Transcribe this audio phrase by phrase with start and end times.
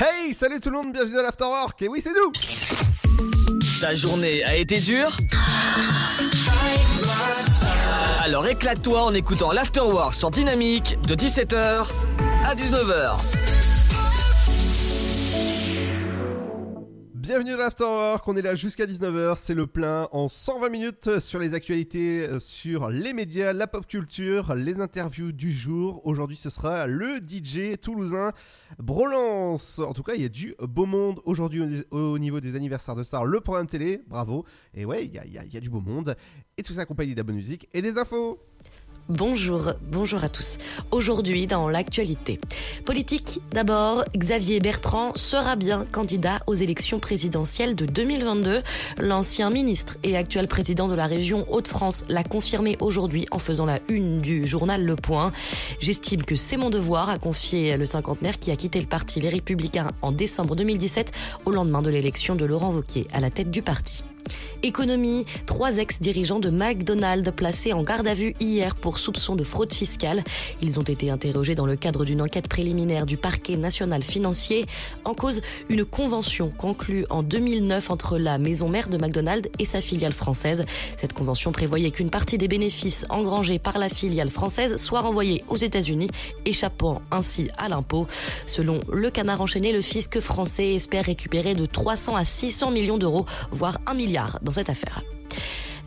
[0.00, 1.80] Hey, salut tout le monde, bienvenue dans l'Afterwork.
[1.82, 2.32] Et oui, c'est nous.
[3.80, 5.16] Ta journée a été dure?
[8.24, 11.86] Alors éclate-toi en écoutant l'Afterwork sur Dynamique de 17h
[12.44, 13.33] à 19h.
[17.24, 21.38] Bienvenue dans l'Afterwork, on est là jusqu'à 19h, c'est le plein en 120 minutes sur
[21.38, 26.02] les actualités, euh, sur les médias, la pop culture, les interviews du jour.
[26.04, 28.32] Aujourd'hui ce sera le DJ toulousain
[28.78, 29.78] Brolance.
[29.78, 33.02] En tout cas il y a du beau monde aujourd'hui au niveau des anniversaires de
[33.02, 34.44] stars, le programme télé, bravo.
[34.74, 36.16] Et ouais, il y a, du beau monde.
[36.58, 37.34] Et tout ça accompagné de la
[37.72, 38.38] et des infos.
[39.10, 40.56] Bonjour, bonjour à tous.
[40.90, 42.40] Aujourd'hui, dans l'actualité.
[42.86, 48.62] Politique, d'abord, Xavier Bertrand sera bien candidat aux élections présidentielles de 2022.
[48.96, 53.78] L'ancien ministre et actuel président de la région Hauts-de-France l'a confirmé aujourd'hui en faisant la
[53.90, 55.32] une du journal Le Point.
[55.80, 59.28] J'estime que c'est mon devoir, a confié le cinquantenaire qui a quitté le parti Les
[59.28, 61.12] Républicains en décembre 2017
[61.44, 64.02] au lendemain de l'élection de Laurent Wauquiez à la tête du parti.
[64.64, 69.74] Économie, trois ex-dirigeants de McDonald's placés en garde à vue hier pour soupçon de fraude
[69.74, 70.24] fiscale.
[70.62, 74.64] Ils ont été interrogés dans le cadre d'une enquête préliminaire du parquet national financier.
[75.04, 79.82] En cause, une convention conclue en 2009 entre la maison mère de McDonald's et sa
[79.82, 80.64] filiale française.
[80.96, 85.58] Cette convention prévoyait qu'une partie des bénéfices engrangés par la filiale française soit renvoyée aux
[85.58, 86.08] États-Unis,
[86.46, 88.06] échappant ainsi à l'impôt.
[88.46, 93.26] Selon le canard enchaîné, le fisc français espère récupérer de 300 à 600 millions d'euros,
[93.50, 95.02] voire un milliard dans cette affaire.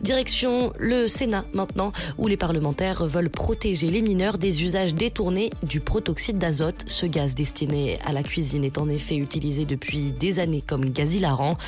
[0.00, 5.80] Direction le Sénat maintenant, où les parlementaires veulent protéger les mineurs des usages détournés du
[5.80, 6.84] protoxyde d'azote.
[6.86, 11.16] Ce gaz destiné à la cuisine est en effet utilisé depuis des années comme gaz
[11.16, 11.58] hilarant.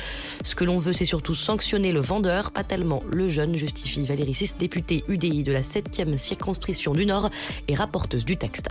[0.45, 4.33] Ce que l'on veut, c'est surtout sanctionner le vendeur, pas tellement le jeune, justifie Valérie
[4.33, 7.29] Sis, députée UDI de la 7e circonscription du Nord
[7.67, 8.69] et rapporteuse du texte.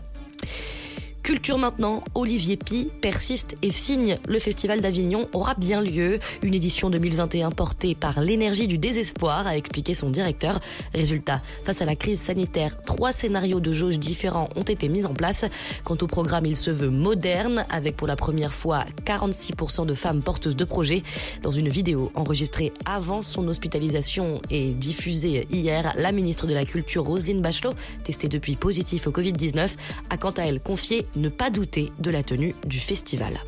[1.23, 4.19] Culture maintenant, Olivier Pi persiste et signe.
[4.27, 6.19] Le Festival d'Avignon aura bien lieu.
[6.43, 10.61] Une édition 2021 portée par l'énergie du désespoir, a expliqué son directeur.
[10.95, 15.13] Résultat, face à la crise sanitaire, trois scénarios de jauge différents ont été mis en
[15.13, 15.45] place.
[15.85, 20.23] Quant au programme, il se veut moderne, avec pour la première fois 46% de femmes
[20.23, 21.03] porteuses de projets.
[21.43, 27.05] Dans une vidéo enregistrée avant son hospitalisation et diffusée hier, la ministre de la Culture,
[27.05, 29.77] Roselyne Bachelot, testée depuis positif au Covid-19,
[30.09, 33.39] a quant à elle confié ne pas douter de la tenue du festival.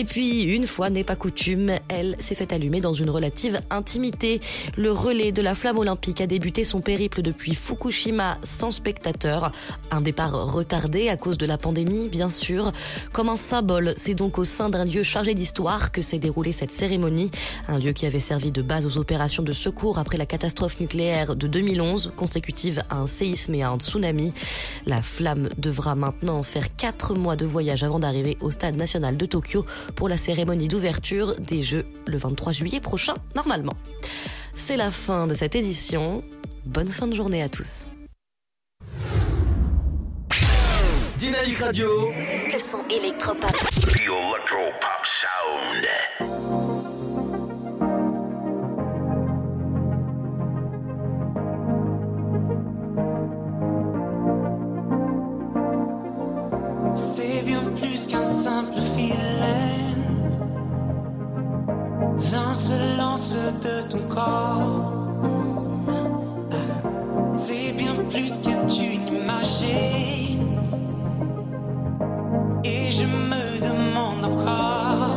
[0.00, 4.40] Et puis, une fois n'est pas coutume, elle s'est fait allumer dans une relative intimité.
[4.78, 9.52] Le relais de la flamme olympique a débuté son périple depuis Fukushima sans spectateurs.
[9.90, 12.72] Un départ retardé à cause de la pandémie, bien sûr.
[13.12, 16.72] Comme un symbole, c'est donc au sein d'un lieu chargé d'histoire que s'est déroulée cette
[16.72, 17.30] cérémonie.
[17.68, 21.36] Un lieu qui avait servi de base aux opérations de secours après la catastrophe nucléaire
[21.36, 24.32] de 2011, consécutive à un séisme et à un tsunami.
[24.86, 29.26] La flamme devra maintenant faire quatre mois de voyage avant d'arriver au stade national de
[29.26, 33.74] Tokyo pour la cérémonie d'ouverture des Jeux le 23 juillet prochain, normalement.
[34.54, 36.22] C'est la fin de cette édition.
[36.66, 37.92] Bonne fin de journée à tous.
[41.18, 42.10] Dynamique Radio.
[42.10, 43.50] Le son électropop.
[43.50, 45.86] The electropop sound.
[56.94, 58.80] C'est bien plus qu'un simple
[62.32, 64.92] L'insolence de ton corps.
[67.36, 70.60] C'est bien plus que tu n'imagines.
[72.62, 75.08] Et je me demande encore.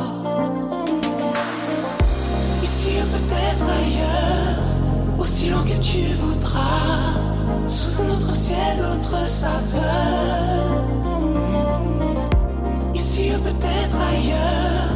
[2.63, 5.19] Ici ou peut-être ailleurs.
[5.19, 7.19] Aussi loin que tu voudras.
[7.65, 10.83] Sous un autre ciel, autre saveur.
[12.95, 14.89] Ici ou peut-être ailleurs,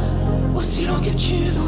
[0.56, 1.66] aussi loin que tu voudras.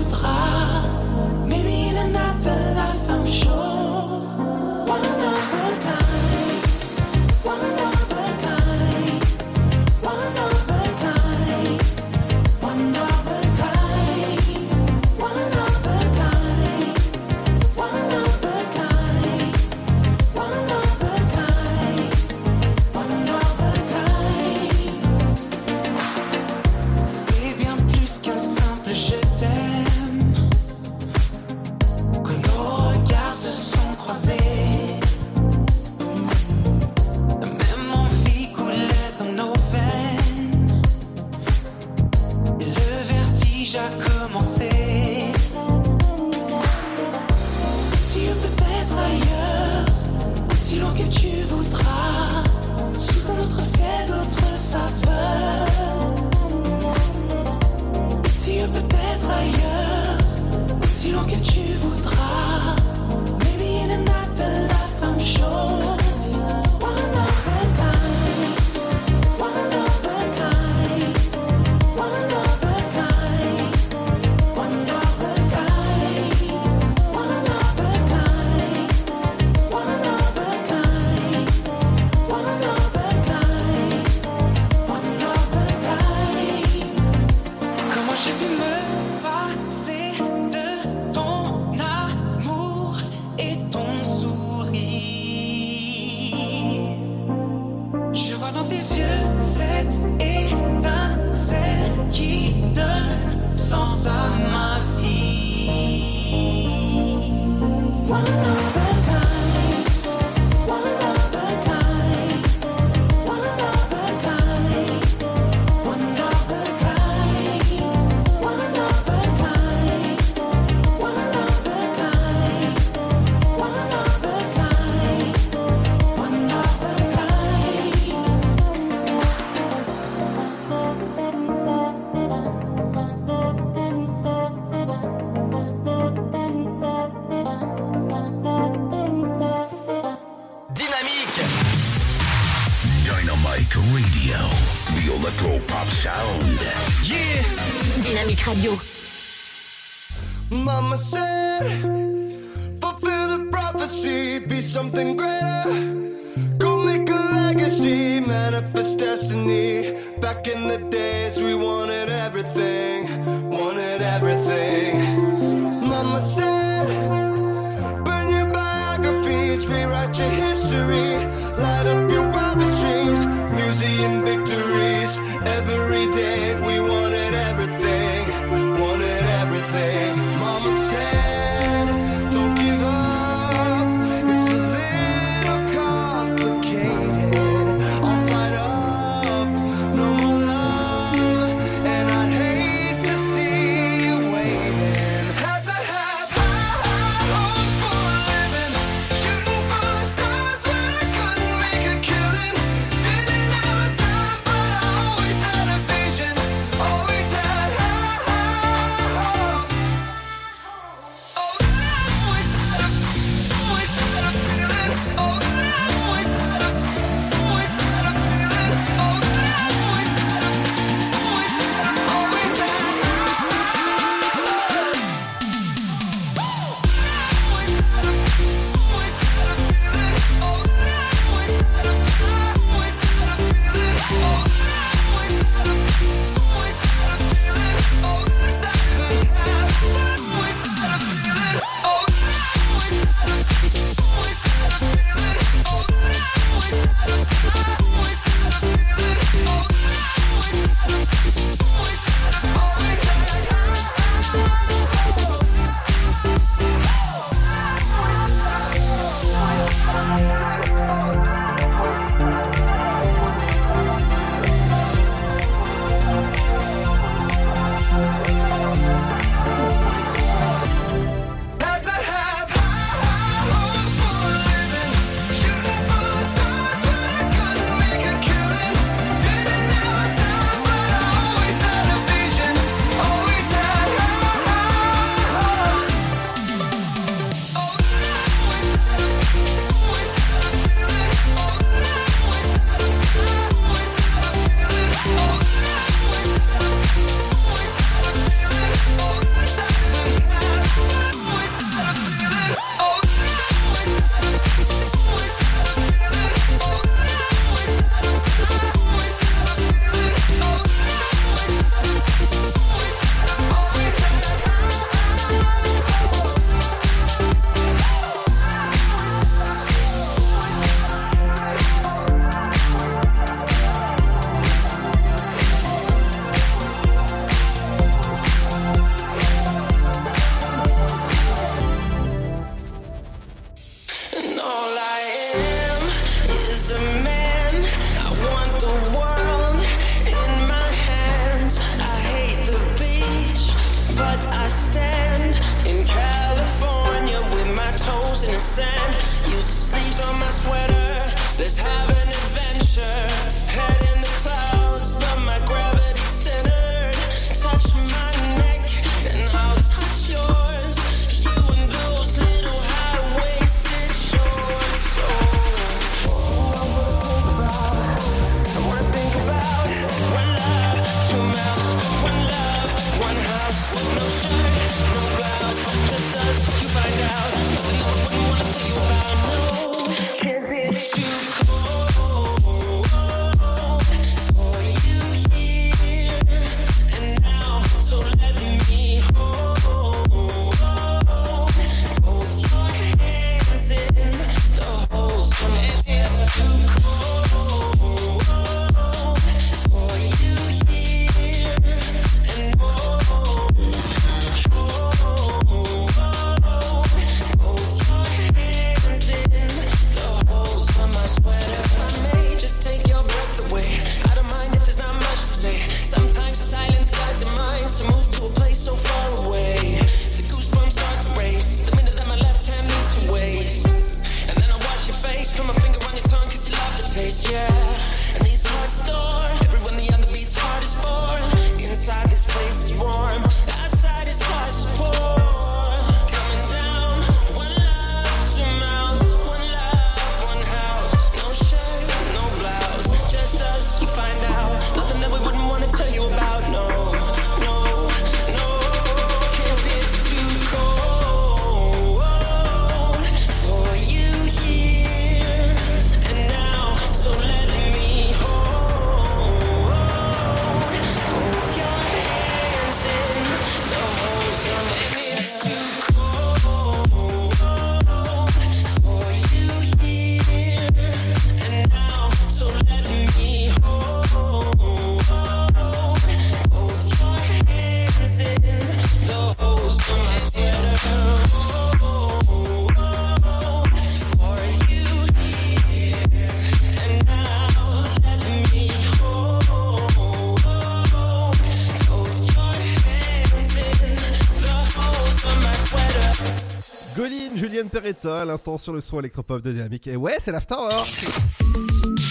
[498.57, 499.87] Sur le son électropop de Dynamique.
[499.87, 501.05] Et ouais, c'est l'afterwork.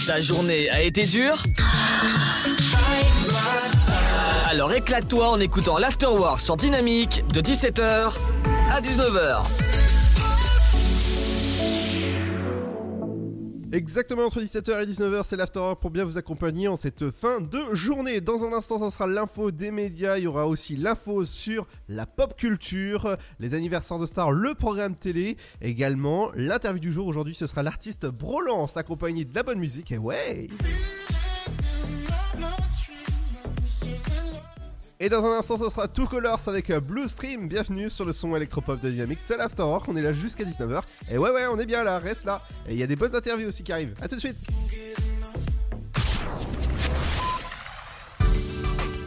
[0.05, 1.43] Ta journée a été dure
[4.49, 8.13] Alors éclate-toi en écoutant l'Afterwork sur Dynamique de 17h
[8.71, 9.68] à 19h.
[13.71, 17.59] Exactement entre 17h et 19h, c'est l'afterwork pour bien vous accompagner en cette fin de
[17.73, 18.19] journée.
[18.19, 20.17] Dans un instant, ça sera l'info des médias.
[20.17, 24.95] Il y aura aussi l'info sur la pop culture, les anniversaires de stars, le programme
[24.95, 25.37] télé.
[25.61, 27.05] Également, l'interview du jour.
[27.05, 29.91] Aujourd'hui, ce sera l'artiste Brolance accompagné de la bonne musique.
[29.91, 30.47] Et ouais!
[35.01, 37.47] Et dans un instant, ce sera Two Colors avec Blue Stream.
[37.47, 39.19] Bienvenue sur le son électropop de Dynamique.
[39.21, 40.81] C'est l'Afterwork, on est là jusqu'à 19h.
[41.09, 42.41] Et ouais, ouais, on est bien là, reste là.
[42.67, 43.93] Et il y a des bonnes interviews aussi qui arrivent.
[44.01, 44.35] A tout de suite.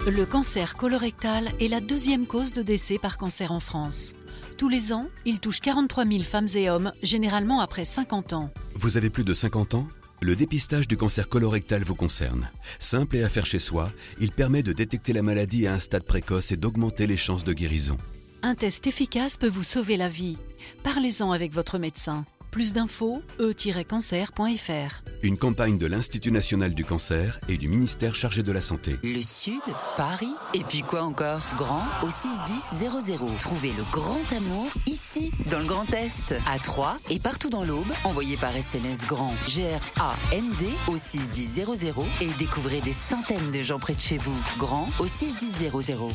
[0.06, 4.14] Le cancer colorectal est la deuxième cause de décès par cancer en France.
[4.56, 8.50] Tous les ans, il touche 43 000 femmes et hommes, généralement après 50 ans.
[8.76, 9.86] Vous avez plus de 50 ans
[10.22, 12.48] Le dépistage du cancer colorectal vous concerne.
[12.78, 16.04] Simple et à faire chez soi, il permet de détecter la maladie à un stade
[16.04, 17.98] précoce et d'augmenter les chances de guérison.
[18.42, 20.38] Un test efficace peut vous sauver la vie.
[20.84, 22.24] Parlez-en avec votre médecin.
[22.52, 25.02] Plus d'infos, e-cancer.fr.
[25.22, 28.98] Une campagne de l'Institut national du cancer et du ministère chargé de la santé.
[29.02, 29.62] Le Sud,
[29.96, 31.40] Paris, et puis quoi encore?
[31.56, 33.38] Grand au 61000.
[33.40, 37.90] Trouvez le grand amour ici, dans le Grand Est, à Troyes et partout dans l'Aube.
[38.04, 44.00] Envoyez par SMS grand G-R-A-N-D au 61000 et découvrez des centaines de gens près de
[44.00, 44.36] chez vous.
[44.58, 45.70] Grand au 61000.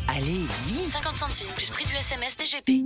[0.07, 2.85] Allez, vite 50 centimes plus prix du SMS DGP.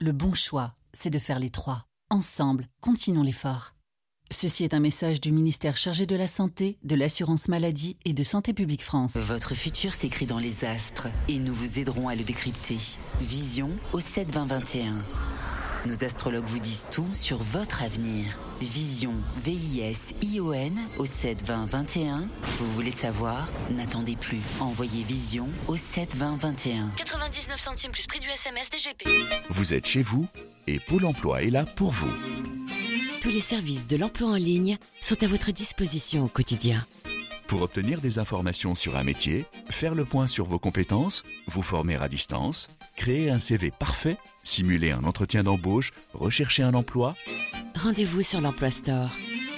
[0.00, 1.86] Le bon choix, c'est de faire les trois.
[2.10, 3.74] Ensemble, continuons l'effort.
[4.32, 8.24] Ceci est un message du ministère chargé de la Santé, de l'Assurance Maladie et de
[8.24, 9.12] Santé Publique France.
[9.14, 12.78] Votre futur s'écrit dans les astres et nous vous aiderons à le décrypter.
[13.20, 14.94] Vision au 7 20 21.
[15.86, 18.38] Nos astrologues vous disent tout sur votre avenir.
[18.62, 19.12] Vision,
[19.44, 22.28] V-I-S-I-O-N au 7 20 21.
[22.58, 23.46] Vous voulez savoir?
[23.70, 24.40] N'attendez plus.
[24.60, 26.90] Envoyez Vision au 7 20 21.
[26.96, 29.08] 99 centimes plus prix du SMS DGP.
[29.50, 30.26] Vous êtes chez vous
[30.66, 32.12] et Pôle emploi est là pour vous.
[33.20, 36.86] Tous les services de l'emploi en ligne sont à votre disposition au quotidien.
[37.54, 41.94] Pour obtenir des informations sur un métier, faire le point sur vos compétences, vous former
[41.94, 47.14] à distance, créer un CV parfait, simuler un entretien d'embauche, rechercher un emploi,
[47.80, 49.08] Rendez-vous sur l'Emploi Store,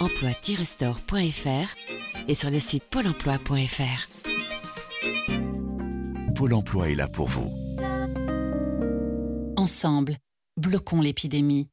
[0.01, 4.09] emploi-store.fr et sur le site pôle emploi.fr.
[6.37, 7.51] Pôle emploi est là pour vous.
[9.57, 10.19] Ensemble,
[10.59, 11.71] bloquons l'épidémie.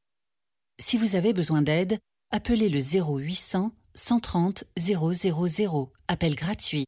[0.80, 2.00] Si vous avez besoin d'aide,
[2.32, 5.92] appelez le 0800 130 000.
[6.08, 6.86] Appel gratuit.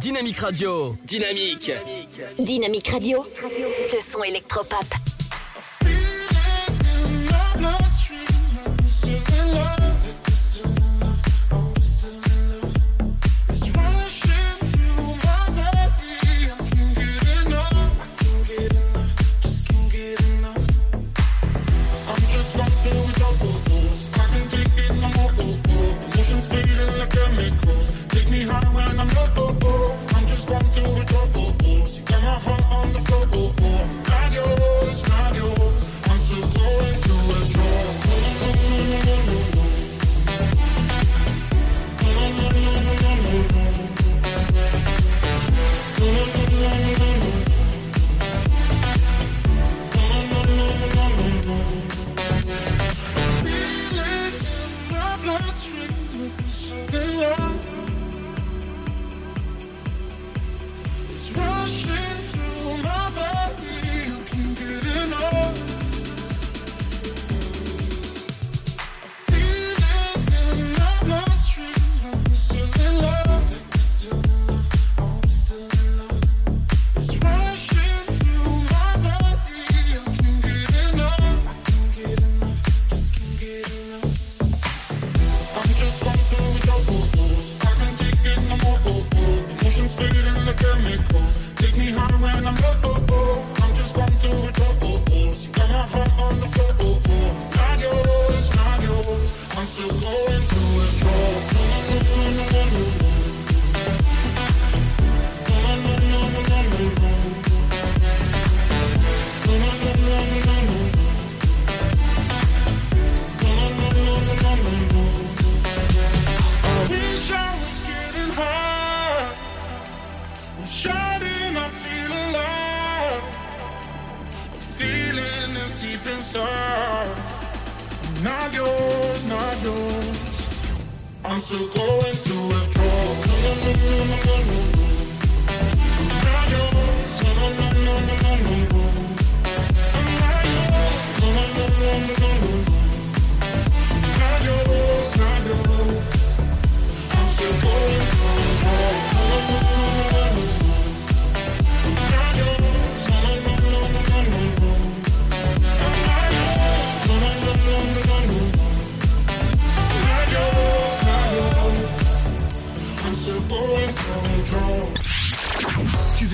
[0.00, 1.72] Dynamique Radio, dynamique.
[2.38, 3.26] Dynamique Radio,
[3.92, 4.84] le son électropop.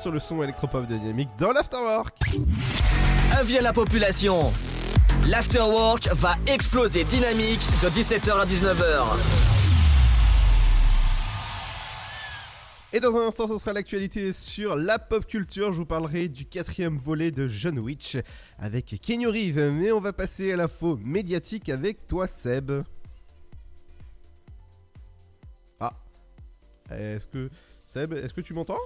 [0.00, 2.16] Sur le son électropop Dynamique dans l'Afterwork.
[3.32, 4.50] Avis à la population.
[5.26, 9.04] L'afterwork va exploser dynamique de 17h à 19h.
[12.94, 15.74] Et dans un instant, ce sera l'actualité sur la pop culture.
[15.74, 18.16] Je vous parlerai du quatrième volet de John Witch
[18.58, 19.70] avec Kenny Reeves.
[19.72, 22.72] Mais on va passer à l'info médiatique avec toi, Seb.
[25.78, 25.92] Ah.
[26.90, 27.50] Est-ce que.
[27.84, 28.78] Seb, est-ce que tu m'entends?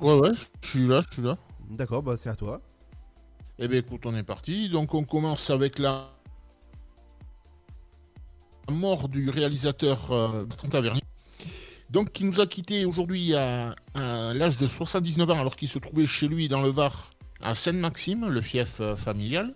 [0.00, 0.30] Ouais, ouais,
[0.62, 1.36] je suis là, je suis là.
[1.70, 2.60] D'accord, bah c'est à toi.
[3.58, 4.68] Eh bien, écoute, on est parti.
[4.68, 6.10] Donc, on commence avec la
[8.70, 11.02] mort du réalisateur euh, Bertrand Tavernier.
[11.90, 15.78] Donc, qui nous a quittés aujourd'hui à, à l'âge de 79 ans, alors qu'il se
[15.78, 17.10] trouvait chez lui dans le Var,
[17.40, 19.54] à Sainte-Maxime, le fief euh, familial.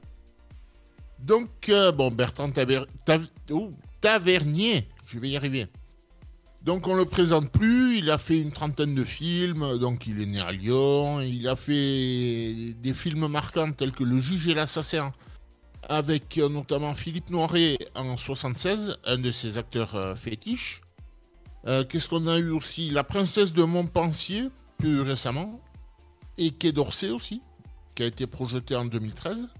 [1.21, 5.69] Donc, euh, bon, Bertrand Taver- Tav- oh, Tavernier, je vais y arriver.
[6.65, 10.27] Donc on le présente plus, il a fait une trentaine de films, donc il est
[10.27, 15.13] né à Lyon, il a fait des films marquants tels que Le juge et l'assassin,
[15.91, 20.81] avec euh, notamment Philippe Noiret en 76, un de ses acteurs euh, fétiches.
[21.67, 22.89] Euh, Qu'est-ce qu'on a eu aussi?
[22.89, 24.49] La princesse de Montpensier,
[24.79, 25.61] plus récemment,
[26.39, 27.43] et Quai d'Orsay aussi,
[27.95, 29.51] qui a été projeté en 2013.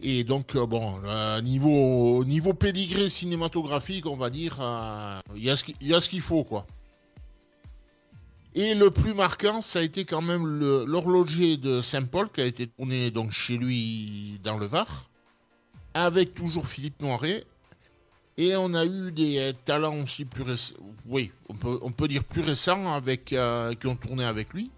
[0.00, 5.50] Et donc, euh, bon, euh, niveau, niveau pédigré cinématographique, on va dire, euh, il y
[5.50, 6.66] a ce qu'il faut, quoi.
[8.54, 10.46] Et le plus marquant, ça a été quand même
[10.86, 15.10] l'horloger de Saint-Paul, qui a été tourné donc chez lui dans le Var,
[15.94, 17.44] avec toujours Philippe Noiret.
[18.36, 22.42] Et on a eu des talents aussi plus récents, oui, on peut, on dire plus
[22.42, 24.70] récents, avec, qui ont tourné avec lui,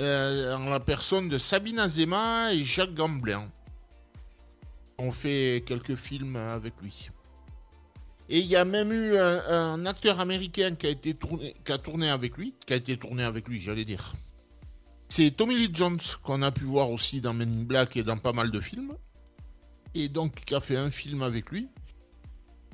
[0.00, 3.48] en la personne de Sabine Azema et Jacques Gamblin.
[4.98, 7.10] Ont fait quelques films avec lui.
[8.28, 11.72] Et il y a même eu un, un acteur américain qui a été tourné, qui
[11.72, 14.12] a tourné avec lui, qui a été tourné avec lui, j'allais dire.
[15.08, 18.18] C'est Tommy Lee Jones qu'on a pu voir aussi dans Men in Black et dans
[18.18, 18.94] pas mal de films.
[19.94, 21.68] Et donc qui a fait un film avec lui.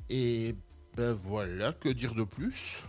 [0.09, 0.55] Et
[0.95, 2.83] ben voilà, que dire de plus?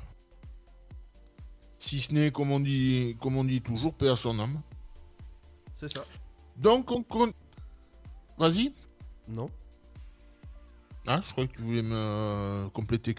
[1.79, 4.61] Si ce n'est, comme on dit, comme on dit toujours, paix à son âme.
[5.77, 6.05] C'est ça.
[6.57, 7.35] Donc on compte.
[8.39, 8.75] Vas-y.
[9.29, 9.49] Non.
[11.07, 13.15] Ah, je crois que tu voulais me euh, compléter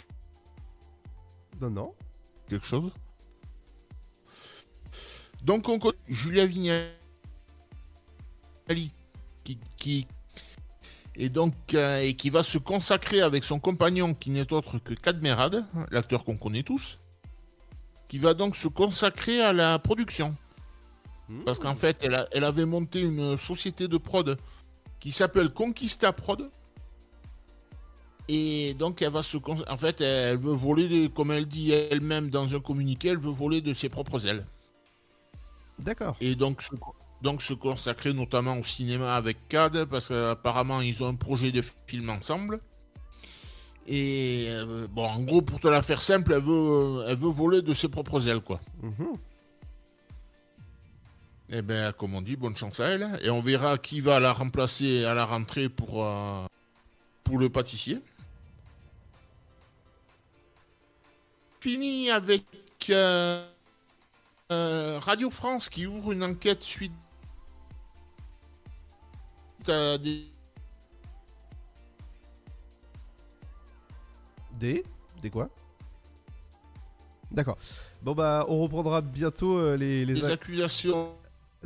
[1.61, 1.93] Non, non.
[2.49, 2.91] quelque chose.
[5.43, 6.89] Donc on compte Julia Vignali
[9.43, 10.07] qui, qui
[11.15, 14.93] et donc euh, et qui va se consacrer avec son compagnon qui n'est autre que
[14.93, 16.99] Cadmerade, l'acteur qu'on connaît tous,
[18.07, 20.35] qui va donc se consacrer à la production.
[21.45, 24.37] Parce qu'en fait, elle, a- elle avait monté une société de prod
[24.99, 26.49] qui s'appelle Conquista Prod.
[28.29, 29.37] Et donc, elle va se.
[29.67, 33.61] En fait, elle veut voler, comme elle dit elle-même dans un communiqué, elle veut voler
[33.61, 34.45] de ses propres ailes.
[35.79, 36.17] D'accord.
[36.19, 36.75] Et donc se,
[37.21, 41.61] donc se consacrer notamment au cinéma avec CAD, parce qu'apparemment, ils ont un projet de
[41.87, 42.59] film ensemble.
[43.87, 47.61] Et euh, bon, en gros, pour te la faire simple, elle veut, elle veut voler
[47.61, 48.59] de ses propres ailes, quoi.
[48.81, 49.13] Mhm.
[51.49, 53.19] Eh bien, comme on dit, bonne chance à elle.
[53.21, 56.45] Et on verra qui va la remplacer à la rentrée pour, euh,
[57.23, 58.01] pour le pâtissier.
[61.61, 62.43] Fini avec
[62.89, 63.47] euh,
[64.51, 66.91] euh, Radio France qui ouvre une enquête suite
[69.67, 70.27] à des
[74.53, 74.83] Des
[75.21, 75.49] Des quoi?
[77.31, 77.57] D'accord.
[78.01, 81.13] Bon bah on reprendra bientôt les accusations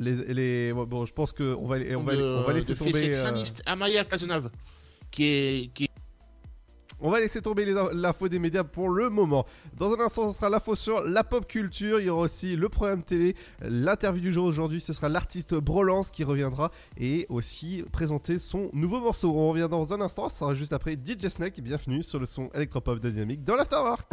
[0.01, 3.11] les, les- bon, je pense que on va on va de, on va laisser tomber.
[3.65, 4.49] Amaya Cazenave,
[5.11, 5.89] qui est, qui est
[6.99, 9.45] On va laisser tomber l'info des médias pour le moment.
[9.77, 11.99] Dans un instant, ce sera l'info sur la pop culture.
[11.99, 13.35] Il y aura aussi le programme télé.
[13.61, 18.99] L'interview du jour aujourd'hui, ce sera l'artiste Brolance qui reviendra et aussi présenter son nouveau
[18.99, 19.31] morceau.
[19.35, 20.29] On revient dans un instant.
[20.29, 21.59] Ce sera juste après DJ Snake.
[21.61, 24.07] Bienvenue sur le son électropop de Dynamique dans l'Afterwork.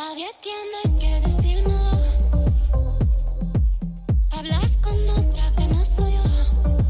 [0.00, 1.90] Nadie tiene que decírmelo.
[4.30, 6.89] Hablas con otra que no soy yo.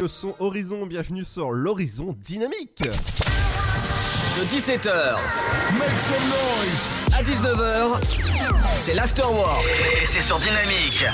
[0.00, 0.86] Le son Horizon.
[0.86, 2.78] Bienvenue sur l'Horizon Dynamique.
[2.78, 5.18] De 17h
[5.78, 7.08] Make some noise.
[7.12, 8.02] à 19h,
[8.80, 9.62] c'est l'afterwork.
[10.02, 11.04] Et c'est sur Dynamique.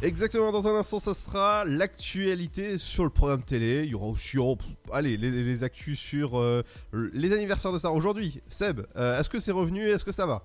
[0.00, 3.82] Exactement, dans un instant, ça sera l'actualité sur le programme télé.
[3.84, 7.78] Il y aura aussi, oh, pff, allez, les, les actus sur euh, les anniversaires de
[7.78, 7.90] ça.
[7.90, 10.42] Aujourd'hui, Seb, euh, est-ce que c'est revenu et est-ce que ça va?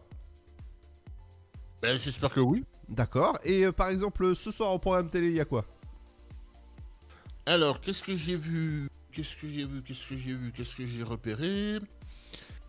[1.81, 2.65] Ben, j'espère que oui.
[2.89, 3.37] D'accord.
[3.45, 5.63] Et euh, par exemple, ce soir au programme télé, il y a quoi?
[7.49, 8.87] Alors, qu'est-ce que j'ai vu?
[9.11, 9.81] Qu'est-ce que j'ai vu?
[9.81, 10.51] Qu'est-ce que j'ai vu?
[10.51, 11.79] Qu'est-ce que j'ai repéré?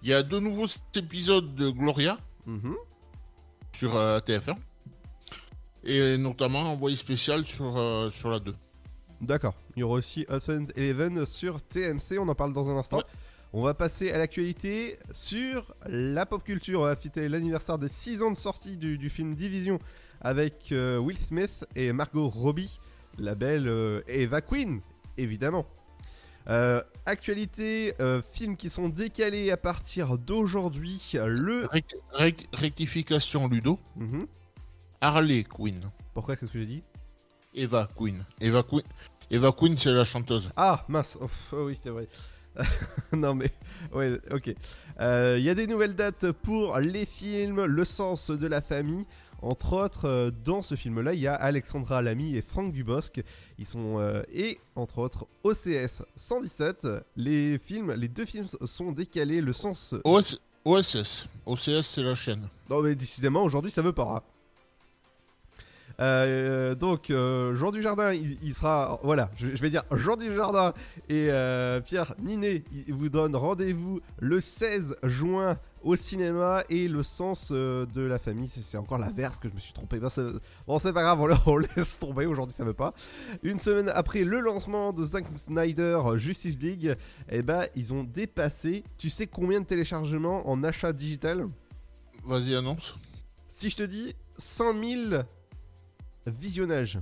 [0.03, 2.16] Il y a de nouveaux épisodes de Gloria
[2.47, 2.77] Mhm.
[3.77, 4.57] sur euh, TF1.
[5.85, 8.55] Et notamment envoyé spécial sur, euh, sur la 2.
[9.21, 9.53] D'accord.
[9.77, 13.03] Il y aura aussi Ocean's Eleven sur TMC, on en parle dans un instant.
[13.53, 16.81] On va passer à l'actualité sur la pop culture.
[16.81, 19.79] On va fêter l'anniversaire des 6 ans de sortie du, du film Division
[20.23, 22.81] avec euh, Will Smith et Margot Robbie,
[23.20, 24.80] la belle euh, Eva Queen,
[25.16, 25.66] évidemment.
[26.48, 31.12] Euh, actualité, euh, films qui sont décalés à partir d'aujourd'hui.
[31.14, 31.66] Le.
[31.66, 33.78] Rect- rect- rectification Ludo.
[33.96, 34.26] Mhm.
[35.00, 35.90] Harley Quinn.
[36.14, 36.83] Pourquoi Qu'est-ce que j'ai dit?
[37.54, 38.24] Eva Queen.
[38.40, 38.83] Eva Queen,
[39.30, 40.50] Eva Queen c'est la chanteuse.
[40.56, 41.16] Ah, mince.
[41.20, 42.09] Oh, oh oui, c'est vrai.
[43.12, 43.50] non mais,
[43.92, 44.52] ouais, ok.
[45.00, 49.04] Euh, Il y a des nouvelles dates pour les films Le sens de la famille.
[49.42, 53.22] Entre autres, euh, dans ce film-là, il y a Alexandra Lamy et Franck Dubosc.
[53.59, 56.87] Ils sont euh, et entre autres OCS 117.
[57.16, 59.40] Les films, les deux films sont décalés.
[59.40, 59.94] Le sens.
[60.05, 61.26] OS OSS.
[61.46, 62.46] OCS c'est la chaîne.
[62.68, 64.16] Non mais décidément aujourd'hui ça veut pas.
[64.16, 64.22] hein.
[66.00, 70.72] Euh, donc euh, Jean Dujardin il, il sera voilà je, je vais dire Jean Dujardin
[71.11, 77.03] et euh, Pierre Ninet ils vous donnent rendez-vous le 16 juin au cinéma et le
[77.03, 80.09] sens euh, de la famille c'est encore la verse que je me suis trompé Ben,
[80.66, 82.95] bon c'est pas grave on, laisse tomber aujourd'hui ça veut pas
[83.43, 86.97] une semaine après le lancement de Zack Snyder euh, Justice League
[87.29, 91.49] et ben ils ont dépassé tu sais combien de téléchargements en achat digital?
[92.25, 92.97] Vas-y annonce.
[93.49, 95.23] si je te dis 100 000
[96.27, 96.99] visionnages.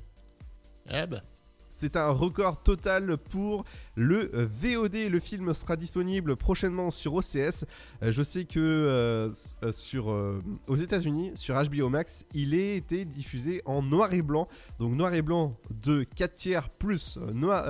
[0.90, 1.22] Eh ben.
[1.80, 3.64] C'est un record total pour
[3.94, 4.96] le VOD.
[5.08, 7.66] Le film sera disponible prochainement sur OCS.
[8.02, 9.30] Euh, je sais que euh,
[9.62, 10.08] euh, sur,
[10.66, 14.48] aux États-Unis, sur HBO Max, il a été diffusé en noir et blanc.
[14.80, 17.64] Donc noir et blanc de 4 tiers plus noir,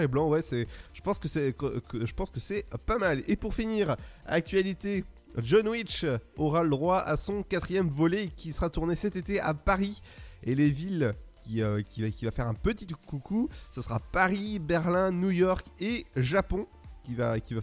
[0.00, 0.28] et blanc.
[0.28, 1.54] Ouais, je pense que c'est,
[1.92, 3.22] je pense que c'est pas mal.
[3.28, 3.94] Et pour finir,
[4.26, 5.04] actualité.
[5.40, 6.04] John Witch
[6.36, 10.00] aura le droit à son quatrième volet qui sera tourné cet été à Paris
[10.42, 11.14] et les villes
[11.48, 16.04] qui, euh, qui, va, faire un petit coucou, ce sera Paris, Berlin, New York et
[16.16, 16.66] Japon
[17.04, 17.62] qui va, qui va,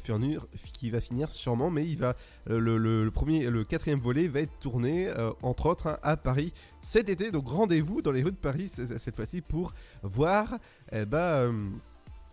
[1.02, 2.16] finir, sûrement, mais il va,
[2.50, 6.52] euh, le, premier, le quatrième volet va être tourné euh, entre autres hein, à Paris
[6.82, 10.58] cet été, donc rendez-vous dans les rues de Paris cette fois-ci pour voir
[10.92, 11.80] eh ben,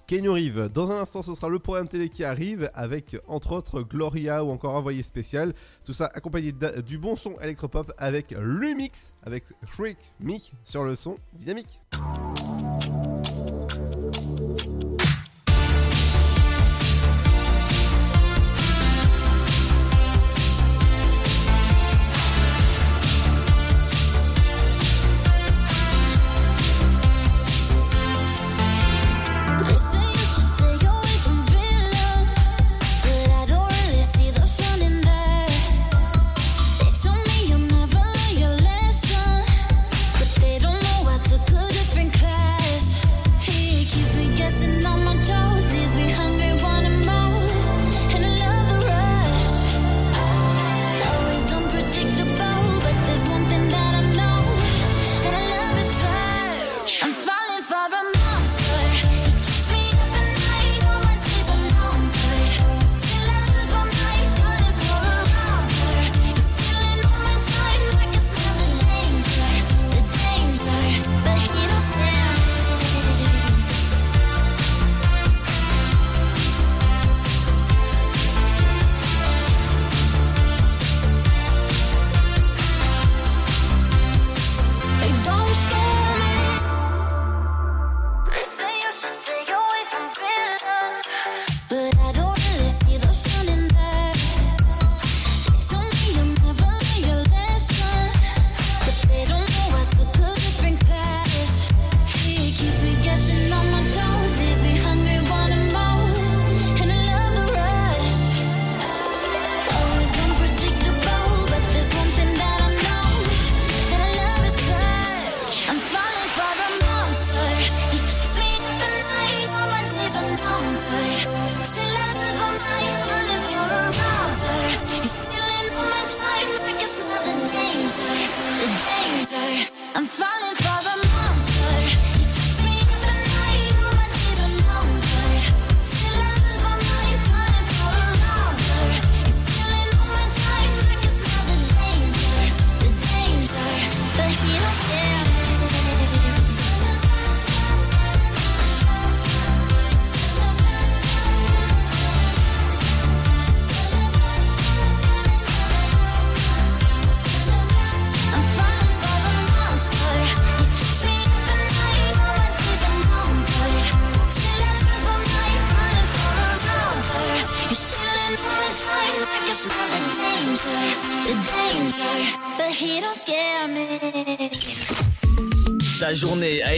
[0.07, 0.69] Keanu Reeves.
[0.69, 4.51] Dans un instant, ce sera le programme télé qui arrive avec entre autres Gloria ou
[4.51, 5.55] encore Envoyé spécial.
[5.85, 6.53] Tout ça accompagné
[6.87, 11.83] du bon son électropop avec le mix avec Shriek Mick sur le son dynamique.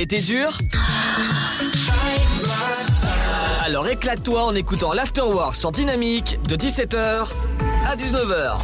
[0.04, 0.58] Été dure
[3.64, 7.28] Alors éclate-toi en écoutant l'Afterwork sur Dynamique de 17h
[7.86, 8.58] à 19h.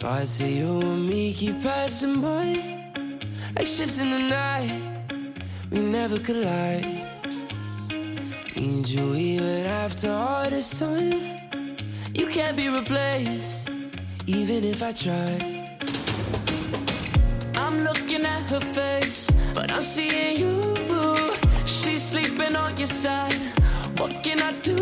[0.00, 2.58] Thoughts of you and me keep passing by.
[3.54, 4.72] Like ships in the night.
[5.70, 6.86] We never collide.
[8.56, 11.20] Need you even after all this time.
[12.14, 13.81] You can't be replaced
[14.26, 15.68] Even if I try.
[17.56, 20.76] I'm looking at her face But I'm seeing you.
[21.66, 23.34] She's sleeping on your side.
[23.98, 24.76] What can I do?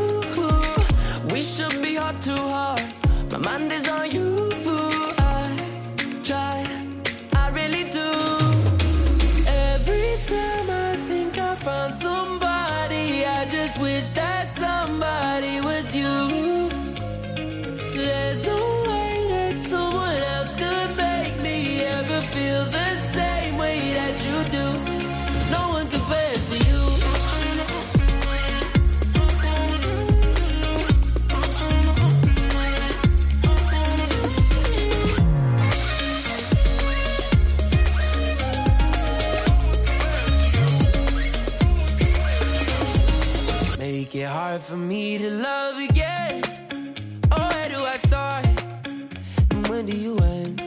[1.33, 2.85] We should be heart to heart.
[3.31, 4.51] My mind is on you.
[5.19, 5.57] I
[6.23, 6.67] try.
[7.35, 8.11] I really do.
[9.47, 16.50] Every time I think I found somebody I just wish that somebody was you
[44.51, 46.43] hard for me to love again.
[47.31, 48.45] Oh, where do I start?
[49.53, 50.61] And when do you end?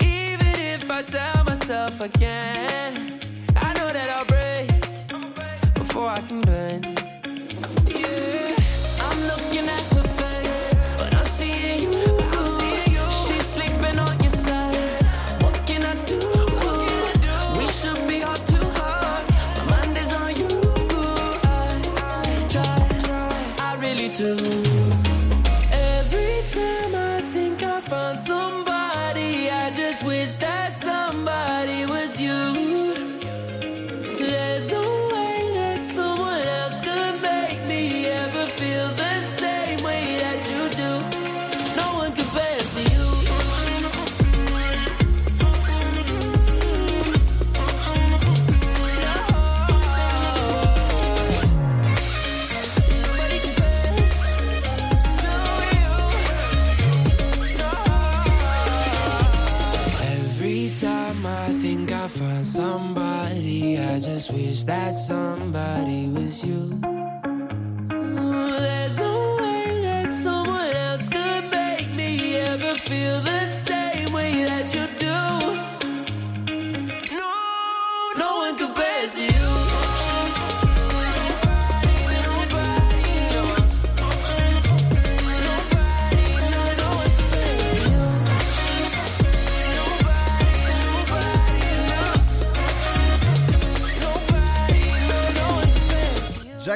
[0.00, 3.20] Even if I tell myself I can,
[3.56, 6.97] I know that I'll break before I can bend.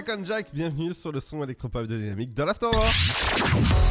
[0.05, 2.88] Jack on Jack, bienvenue sur le son électropop de Dynamique dans l'Afterwork.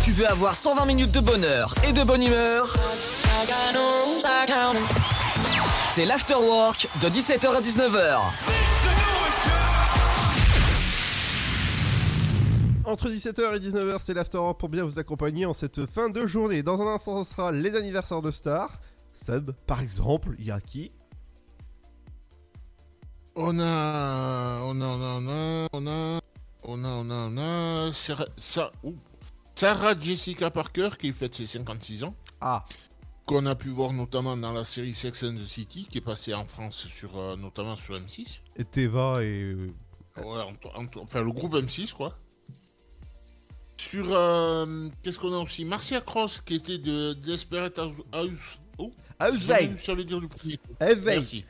[0.03, 2.75] Tu veux avoir 120 minutes de bonheur et de bonne humeur?
[5.93, 8.19] C'est l'Afterwork de 17h à 19h.
[12.83, 16.61] Entre 17h et 19h, c'est l'Afterwork pour bien vous accompagner en cette fin de journée.
[16.61, 18.81] Dans un instant, ce sera les anniversaires de stars.
[19.13, 20.91] Sub, par exemple, il y a qui?
[23.35, 26.19] On a, on a, on a, on a, on a,
[26.63, 27.91] on a, on a, on a,
[29.55, 32.15] Sarah, Jessica Parker qui fête ses 56 ans.
[32.41, 32.63] Ah.
[33.25, 36.33] Qu'on a pu voir notamment dans la série Sex and the City qui est passée
[36.33, 38.41] en France sur, euh, notamment sur M6.
[38.57, 39.55] Et Teva et.
[40.17, 42.17] Ouais, entre- entre- enfin le groupe M6 quoi.
[43.77, 45.63] Sur euh, qu'est-ce qu'on a aussi?
[45.63, 48.59] Marcia Cross qui était de Desperate House.
[48.77, 49.47] Oh, House
[49.95, 50.59] le dire du premier.
[50.79, 51.45] Merci.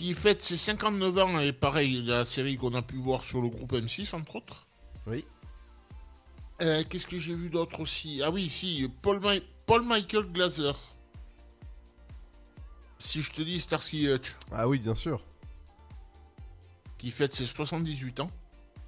[0.00, 3.50] Qui fête ses 59 ans et pareil la série qu'on a pu voir sur le
[3.50, 4.66] groupe M6 entre autres.
[5.06, 5.26] Oui.
[6.62, 8.22] Euh, Qu'est-ce que j'ai vu d'autre aussi?
[8.24, 10.72] Ah oui, si, Paul, Mi- Paul Michael Glaser.
[12.96, 14.34] Si je te dis Starsky Hutch.
[14.50, 15.22] Ah oui, bien sûr.
[16.96, 18.30] Qui fête ses 78 ans.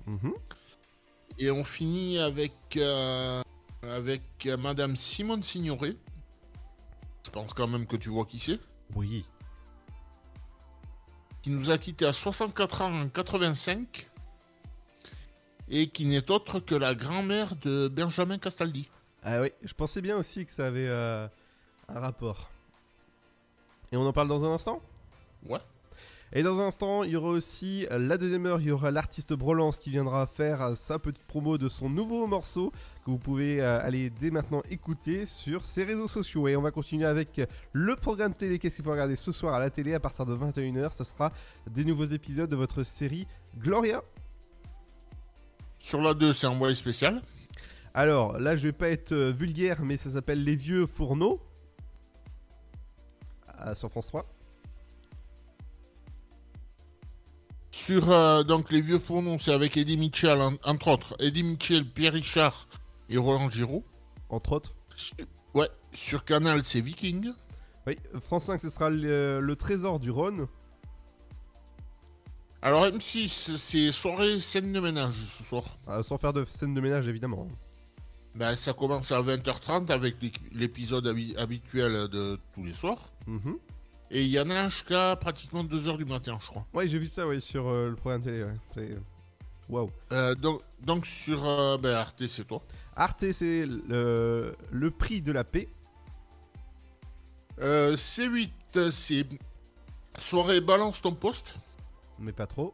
[0.07, 0.33] Mhm.
[1.39, 3.43] Et on finit avec, euh,
[3.83, 5.95] avec euh, Madame Simone Signoret.
[7.27, 8.61] Je pense quand même que tu vois qui c'est.
[8.95, 9.27] Oui.
[11.43, 14.09] Qui nous a quittés à 64 ans en 85.
[15.69, 18.89] Et qui n'est autre que la grand-mère de Benjamin Castaldi.
[19.25, 21.27] Ah oui, je pensais bien aussi que ça avait euh,
[21.89, 22.51] un rapport.
[23.91, 24.81] Et on en parle dans un instant?
[25.47, 25.61] Ouais.
[26.33, 28.91] Et dans un instant, il y aura aussi euh, la deuxième heure, il y aura
[28.91, 32.73] l'artiste Brolance qui viendra faire euh, sa petite promo de son nouveau morceau
[33.05, 36.47] que vous pouvez euh, aller dès maintenant écouter sur ses réseaux sociaux.
[36.49, 37.41] Et on va continuer avec
[37.73, 38.59] le programme télé.
[38.59, 41.33] Qu'est-ce qu'il faut regarder ce soir à la télé à partir de 21h Ce sera
[41.71, 43.27] des nouveaux épisodes de votre série
[43.59, 44.03] Gloria.
[45.79, 47.21] Sur la 2, c'est un envoyé spécial.
[47.95, 51.41] Alors là, je vais pas être euh, vulgaire, mais ça s'appelle Les Vieux Fourneaux.
[53.49, 54.25] Ah, sur France 3.
[57.71, 61.17] Sur euh, donc les vieux fourneaux, c'est avec Eddie Mitchell, en- entre autres.
[61.19, 62.69] Eddie Mitchell, Pierre Richard
[63.09, 63.85] et Roland Giraud.
[64.29, 64.75] Entre autres.
[65.55, 67.31] Ouais, sur Canal, c'est Viking.
[67.87, 70.47] Oui, France 5, ce sera le, le trésor du Rhône.
[72.63, 75.65] Alors M6, c'est soirée scène de ménage ce soir.
[75.87, 77.49] Ah, sans faire de scène de ménage, évidemment.
[78.37, 83.11] Ben, ça commence à 20h30 avec l'ép- l'épisode habi- habituel de tous les soirs.
[83.27, 83.59] Mhm.
[84.13, 86.65] Et il y en a jusqu'à pratiquement 2h du matin, je crois.
[86.73, 88.45] Ouais, j'ai vu ça ouais, sur euh, le programme télé.
[88.77, 88.97] Ouais.
[89.69, 89.91] Waouh.
[90.13, 92.63] Euh, donc, donc sur euh, ben, Arte, c'est toi.
[92.97, 95.69] Arte, c'est le, le prix de la paix.
[97.61, 99.27] Euh, C8, c'est
[100.19, 101.55] soirée balance ton poste.
[102.19, 102.73] Mais pas trop.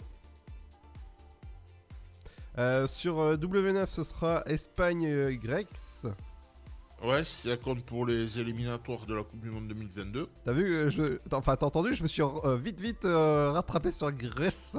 [2.59, 6.07] Euh, sur euh, W9, ce sera Espagne-Grex.
[7.05, 10.29] Ouais, ça compte pour les éliminatoires de la Coupe du Monde 2022.
[10.45, 11.19] T'as vu je...
[11.33, 12.23] Enfin, t'as entendu Je me suis
[12.61, 14.77] vite, vite euh, rattrapé sur Grèce.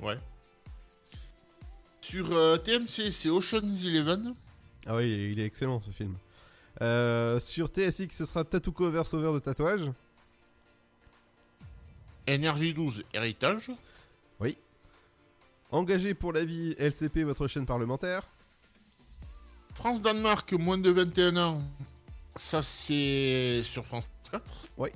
[0.00, 0.18] Ouais.
[2.10, 4.34] Sur euh, TMC, c'est Ocean's Eleven.
[4.84, 6.16] Ah oui, il est excellent ce film.
[6.82, 9.92] Euh, sur TFX, ce sera Tattoo Cover Sauveur de tatouage.
[12.26, 13.70] Énergie 12, Héritage.
[14.40, 14.58] Oui.
[15.70, 18.28] Engagé pour la vie, LCP, votre chaîne parlementaire.
[19.74, 21.62] France-Danemark, moins de 21 ans.
[22.34, 24.42] Ça, c'est sur France 4.
[24.78, 24.88] Oui.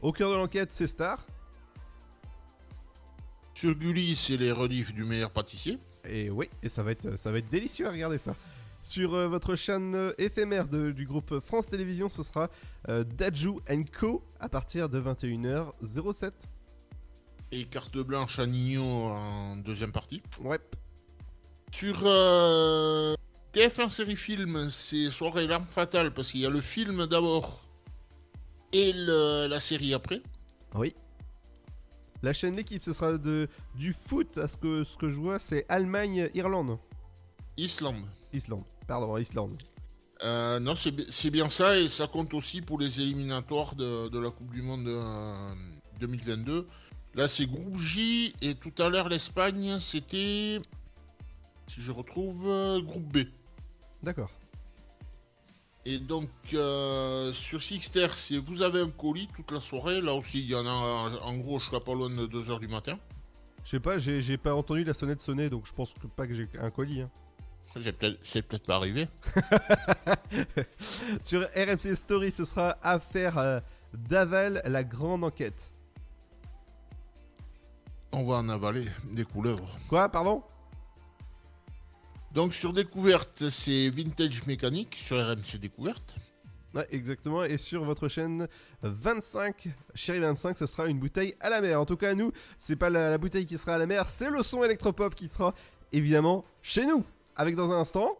[0.00, 1.26] Au cœur de l'enquête, c'est Star.
[3.54, 5.80] Sur Gulli, c'est les reliefs du meilleur pâtissier.
[6.08, 8.34] Et oui, et ça va être, ça va être délicieux à regarder ça.
[8.82, 12.50] Sur euh, votre chaîne euh, éphémère de- du groupe France Télévisions, ce sera
[12.90, 13.60] euh, Daju
[13.98, 16.32] Co à partir de 21h07.
[17.52, 20.22] Et carte blanche à Nino en deuxième partie.
[20.42, 20.58] Ouais.
[21.72, 23.14] Sur euh,
[23.54, 27.66] TF1 série film, c'est Soirée L'arme fatale parce qu'il y a le film d'abord
[28.72, 30.20] et le- la série après.
[30.74, 30.94] Oui.
[32.24, 35.38] La chaîne L'équipe, ce sera de, du foot, à ce que, ce que je vois,
[35.38, 36.78] c'est Allemagne-Irlande.
[37.58, 38.04] Islande.
[38.32, 39.62] Islande, pardon, Islande.
[40.22, 44.08] Euh, non, c'est bi- c'est bien ça et ça compte aussi pour les éliminatoires de,
[44.08, 45.54] de la Coupe du Monde euh,
[46.00, 46.66] 2022.
[47.14, 50.60] Là, c'est groupe J et tout à l'heure, l'Espagne, c'était.
[51.66, 53.18] Si je retrouve, euh, groupe B.
[54.02, 54.30] D'accord.
[55.86, 60.40] Et donc, euh, sur Sixter, si vous avez un colis toute la soirée, là aussi,
[60.40, 62.96] il y en a en, gros jusqu'à pas loin de 2h du matin.
[63.64, 66.34] Je sais pas, j'ai pas entendu la sonnette sonner, donc je pense que pas que
[66.34, 67.02] j'ai un colis.
[67.02, 67.10] hein.
[67.80, 69.08] C'est peut-être c'est peut-être pas arrivé.
[71.22, 73.60] Sur RMC Story, ce sera Affaire euh,
[73.92, 75.72] d'Aval, la grande enquête.
[78.12, 79.76] On va en avaler des couleuvres.
[79.88, 80.44] Quoi, pardon?
[82.34, 86.16] Donc, sur Découverte, c'est Vintage Mécanique sur RMC Découverte.
[86.74, 87.44] Ouais, exactement.
[87.44, 88.48] Et sur votre chaîne
[88.82, 91.80] 25, Chérie 25, ce sera une bouteille à la mer.
[91.80, 94.30] En tout cas, nous, c'est pas la, la bouteille qui sera à la mer, c'est
[94.30, 95.54] le son électropop qui sera
[95.92, 97.04] évidemment chez nous.
[97.36, 98.18] Avec dans un instant.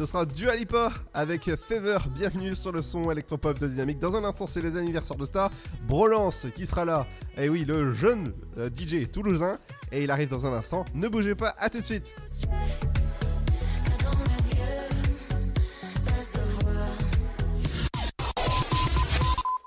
[0.00, 1.98] Ce sera Dua Lipa avec Fever.
[2.14, 3.98] Bienvenue sur le son électropop de Dynamique.
[3.98, 5.52] Dans un instant, c'est les anniversaires de Star.
[5.86, 7.06] Brolance qui sera là.
[7.36, 9.58] Et oui, le jeune euh, DJ toulousain.
[9.92, 10.86] Et il arrive dans un instant.
[10.94, 12.16] Ne bougez pas, à tout de suite.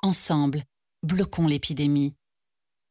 [0.02, 0.64] Ensemble,
[1.04, 2.16] bloquons l'épidémie.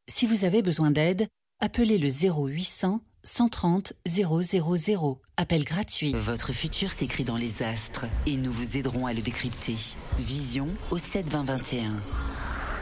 [0.07, 1.27] Si vous avez besoin d'aide,
[1.59, 5.21] appelez le 0800 130 000.
[5.37, 6.11] Appel gratuit.
[6.13, 9.75] Votre futur s'écrit dans les astres et nous vous aiderons à le décrypter.
[10.19, 11.93] Vision au 7 20 21.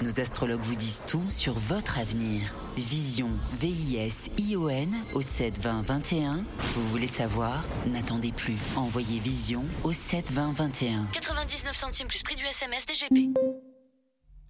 [0.01, 2.55] Nos astrologues vous disent tout sur votre avenir.
[2.75, 3.29] Vision,
[3.59, 6.43] V-I-S-I-O-N au 7 20 21.
[6.73, 7.63] Vous voulez savoir?
[7.85, 8.57] N'attendez plus.
[8.75, 11.05] Envoyez Vision au 7 20 21.
[11.13, 13.29] 99 centimes plus prix du SMS DGP.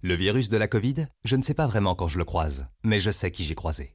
[0.00, 2.98] Le virus de la Covid, je ne sais pas vraiment quand je le croise, mais
[2.98, 3.94] je sais qui j'ai croisé.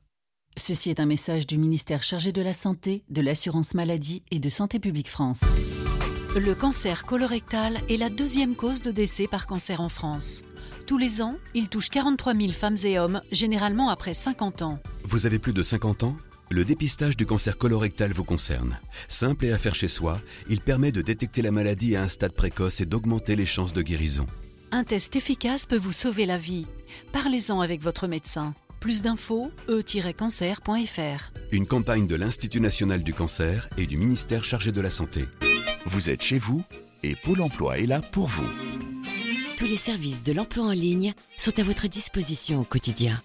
[0.57, 4.49] Ceci est un message du ministère chargé de la Santé, de l'Assurance Maladie et de
[4.49, 5.39] Santé Publique France.
[6.35, 10.43] Le cancer colorectal est la deuxième cause de décès par cancer en France.
[10.87, 14.79] Tous les ans, il touche 43 000 femmes et hommes, généralement après 50 ans.
[15.03, 16.15] Vous avez plus de 50 ans?
[16.49, 18.79] Le dépistage du cancer colorectal vous concerne.
[19.07, 22.33] Simple et à faire chez soi, il permet de détecter la maladie à un stade
[22.33, 24.27] précoce et d'augmenter les chances de guérison.
[24.71, 26.67] Un test efficace peut vous sauver la vie.
[27.13, 28.53] Parlez-en avec votre médecin.
[28.81, 31.31] Plus d'infos, e-cancer.fr.
[31.51, 35.25] Une campagne de l'Institut national du cancer et du ministère chargé de la santé.
[35.85, 36.63] Vous êtes chez vous
[37.03, 38.49] et Pôle emploi est là pour vous.
[39.55, 43.21] Tous les services de l'emploi en ligne sont à votre disposition au quotidien.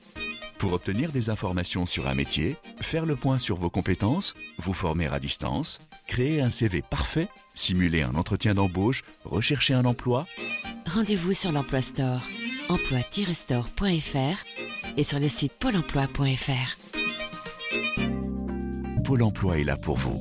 [0.59, 5.07] Pour obtenir des informations sur un métier, faire le point sur vos compétences, vous former
[5.07, 10.27] à distance, créer un CV parfait, simuler un entretien d'embauche, rechercher un emploi,
[10.87, 12.23] Rendez-vous sur l'Emploi Store,
[12.69, 14.56] emploi-store.fr
[14.97, 16.77] et sur le site pôle emploi.fr.
[19.05, 20.21] Pôle emploi est là pour vous.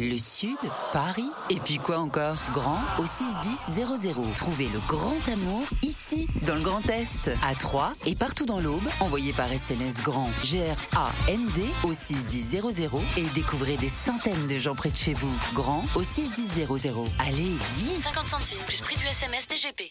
[0.00, 0.56] Le Sud,
[0.92, 2.36] Paris, et puis quoi encore?
[2.52, 3.84] Grand au 61000.
[4.36, 8.86] Trouvez le grand amour ici, dans le Grand Est, à Troyes et partout dans l'Aube.
[9.00, 12.62] Envoyez par SMS grand G-R-A-N-D au 61000
[13.16, 15.36] et découvrez des centaines de gens près de chez vous.
[15.52, 16.68] Grand au 61000.
[17.18, 19.90] Allez, vite 50 centimes plus prix du SMS DGP.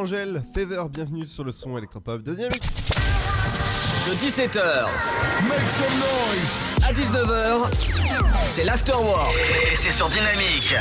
[0.00, 2.62] Angèle, Fever, bienvenue sur le son électropop de Dynamique.
[4.08, 4.86] De 17h
[5.46, 7.68] Make some noise à 19h,
[8.48, 9.36] c'est l'afterwork
[9.70, 10.74] et c'est sur Dynamique.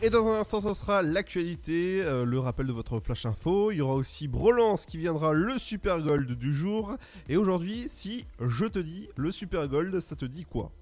[0.00, 3.72] Et dans un instant, ce sera l'actualité, euh, le rappel de votre flash info.
[3.72, 6.96] Il y aura aussi Brolance qui viendra le Super Gold du jour.
[7.28, 10.72] Et aujourd'hui, si je te dis le Super Gold, ça te dit quoi?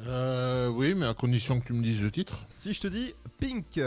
[0.00, 2.44] Euh, oui, mais à condition que tu me dises le titre.
[2.50, 3.80] Si je te dis Pink.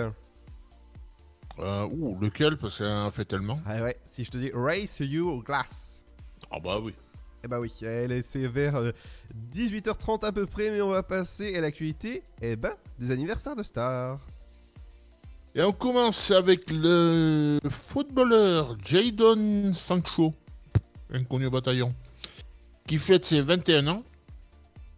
[1.59, 2.57] Euh, ouh, lequel?
[2.57, 3.59] Parce qu'elle en fait tellement.
[3.65, 6.05] Ah ouais, si je te dis Race You Glass.
[6.51, 6.93] Ah bah oui.
[7.43, 8.91] Eh bah oui, elle est- c'est vers euh,
[9.51, 13.63] 18h30 à peu près, mais on va passer à l'actualité, eh ben, des anniversaires de
[13.63, 14.19] stars.
[15.55, 20.33] Et on commence avec le footballeur Jadon Sancho,
[21.11, 21.93] inconnu au bataillon,
[22.87, 24.03] qui fête ses 21 ans.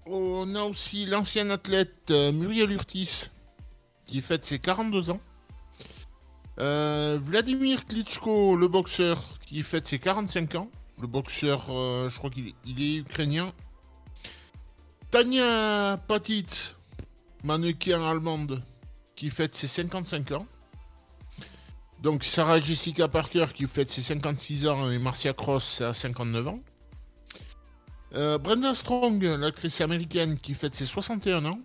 [0.05, 3.29] On a aussi l'ancien athlète euh, Muriel Urtis,
[4.05, 5.19] qui fête ses 42 ans.
[6.61, 10.69] Euh, Vladimir Klitschko, le boxeur, qui fête ses 45 ans.
[11.01, 13.53] Le boxeur, euh, je crois qu'il est, ukrainien.
[15.09, 16.75] Tania Patit,
[17.43, 18.61] mannequin allemande,
[19.15, 20.45] qui fête ses 55 ans.
[22.01, 26.59] Donc Sarah Jessica Parker qui fête ses 56 ans et Marcia Cross à 59 ans.
[28.15, 31.59] Euh, Brenda Strong, l'actrice américaine qui fête ses 61 ans.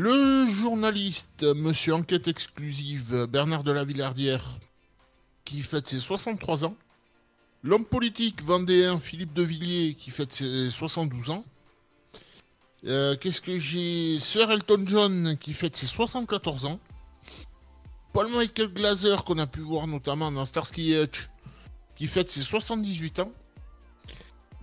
[0.00, 4.44] Le journaliste Monsieur Enquête Exclusive Bernard de la Villardière
[5.44, 6.76] qui fête ses 63 ans.
[7.64, 11.44] L'homme politique vendéen Philippe de Villiers qui fête ses 72 ans.
[12.86, 14.20] Euh, Qu'est-ce que j'ai?
[14.20, 16.78] Sir Elton John qui fête ses 74 ans.
[18.12, 21.28] Paul Michael Glaser qu'on a pu voir notamment dans Starsky Hutch
[21.96, 23.32] qui fête ses 78 ans.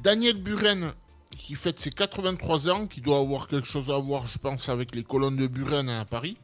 [0.02, 0.94] Daniel Buren
[1.38, 4.96] qui fête ses 83 ans, qui doit avoir quelque chose à voir, je pense, avec
[4.96, 6.38] les colonnes de Buren à Paris.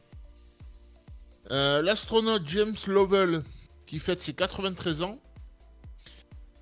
[1.50, 3.42] Euh, L'astronaute James Lovell
[3.86, 5.18] qui fête ses 93 ans.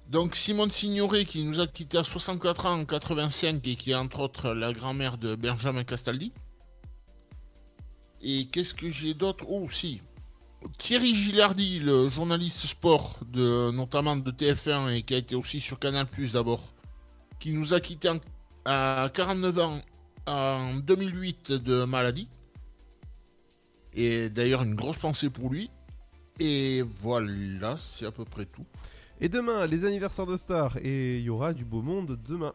[0.08, 3.94] Donc Simone Signoret qui nous a quitté à 64 ans en 85 et qui est
[3.94, 6.32] entre autres la grand-mère de Benjamin Castaldi.
[8.20, 9.44] Et qu'est-ce que j'ai d'autre?
[9.48, 10.02] Oh si.
[10.76, 15.78] Thierry Gilardi, le journaliste sport de notamment de TF1 et qui a été aussi sur
[15.78, 16.74] Canal Plus d'abord,
[17.40, 18.20] qui nous a quitté en-
[18.64, 19.80] à 49 ans
[20.26, 22.28] en 2008 de maladie.
[23.94, 25.70] Et d'ailleurs une grosse pensée pour lui.
[26.38, 28.64] Et voilà, c'est à peu près tout.
[29.20, 32.52] Et demain, les anniversaires de stars, et il y aura du beau monde demain.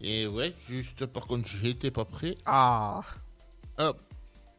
[0.00, 2.34] Et ouais, juste par contre, j'étais pas prêt.
[2.46, 3.02] Ah
[3.78, 4.00] Hop,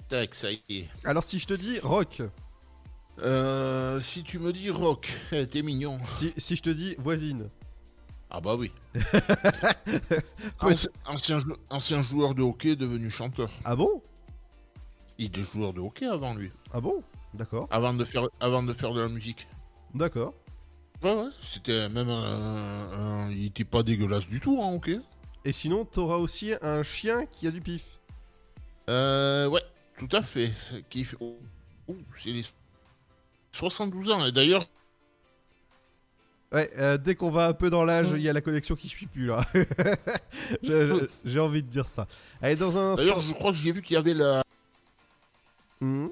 [0.10, 0.90] tac, ça y est.
[1.04, 2.22] Alors si je te dis rock,
[3.20, 5.12] Euh, si tu me dis rock,
[5.52, 6.00] t'es mignon.
[6.18, 7.50] si, si je te dis voisine,
[8.34, 8.72] Ah bah oui.
[10.60, 13.50] Anci- ancien, jou- ancien joueur de hockey devenu chanteur.
[13.66, 14.02] ah bon?
[15.18, 16.52] Il était joueur de hockey avant lui.
[16.74, 17.04] Ah bon?
[17.34, 19.48] D'accord, Avant de faire, avant de, faire de la musique.
[19.94, 20.34] d'accord.
[21.04, 21.30] Ouais, ouais.
[21.42, 25.00] C'était même un, un- Il était pas dégueulasse du tout en hockey.
[25.46, 28.00] Et sinon, t'auras aussi un chien qui a du pif.
[28.90, 29.62] Euh, ouais,
[29.98, 30.52] tout à fait.
[30.90, 31.36] Qui oh,
[32.16, 32.44] c'est les
[33.52, 34.26] 72 ans.
[34.26, 34.66] Et d'ailleurs,
[36.54, 38.88] Ouais, euh, dès qu'on va un peu dans l'âge, il y a la connexion qui
[38.88, 39.44] suit plus là.
[41.26, 42.08] J'ai envie de dire ça.
[42.42, 42.96] Allez, dans un.
[42.96, 44.44] d'ailleurs, je crois que j'ai vu qu'il y avait la.
[45.82, 46.12] Mhm.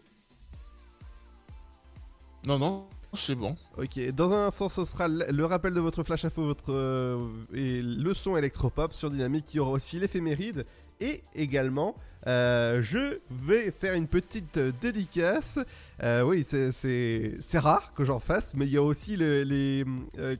[2.43, 3.55] Non, non, c'est bon.
[3.77, 7.27] Ok, dans un instant, ce sera le le rappel de votre flash info, votre euh,
[7.53, 9.53] et le son électropop sur Dynamique.
[9.53, 10.65] Il y aura aussi l'éphéméride
[10.99, 11.95] et également,
[12.28, 15.59] euh, je vais faire une petite euh, dédicace.
[16.03, 19.86] Euh, oui, c'est- rare que j'en fasse, mais il y a aussi le- les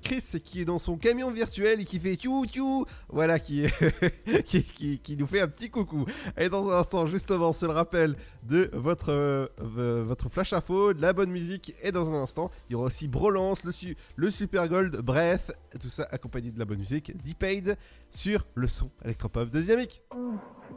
[0.02, 2.86] Chris qui est dans son camion virtuel et qui fait tchou tchou.
[3.10, 3.66] Voilà, qui,
[4.46, 6.06] qui, qui, qui nous fait un petit coucou.
[6.38, 11.14] Et dans un instant, justement, c'est le rappel de votre, votre flash info, de la
[11.14, 11.76] bonne musique.
[11.84, 15.52] Et dans un instant, il y aura aussi Brolance, le, su- le Super Gold, bref,
[15.80, 17.16] tout ça accompagné de la bonne musique.
[17.24, 17.78] D-Paid
[18.10, 20.02] sur le son électropop de Dynamique.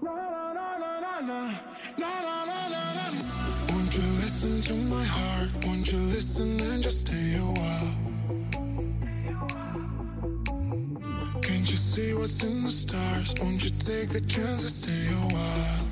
[0.03, 0.19] Won't
[3.97, 5.51] you listen to my heart?
[5.65, 7.95] Won't you listen and just stay a while?
[11.43, 13.35] Can't you see what's in the stars?
[13.41, 15.87] Won't you take the chance to stay a while?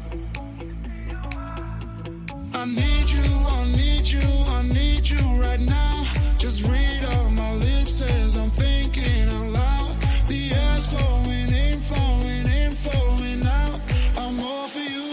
[2.55, 6.05] I need you, I need you, I need you right now.
[6.39, 9.97] Just read off my lips as I'm thinking out loud.
[10.29, 13.81] The air's flowing in, flowing in, flowing out.
[14.33, 15.12] I'm all for you.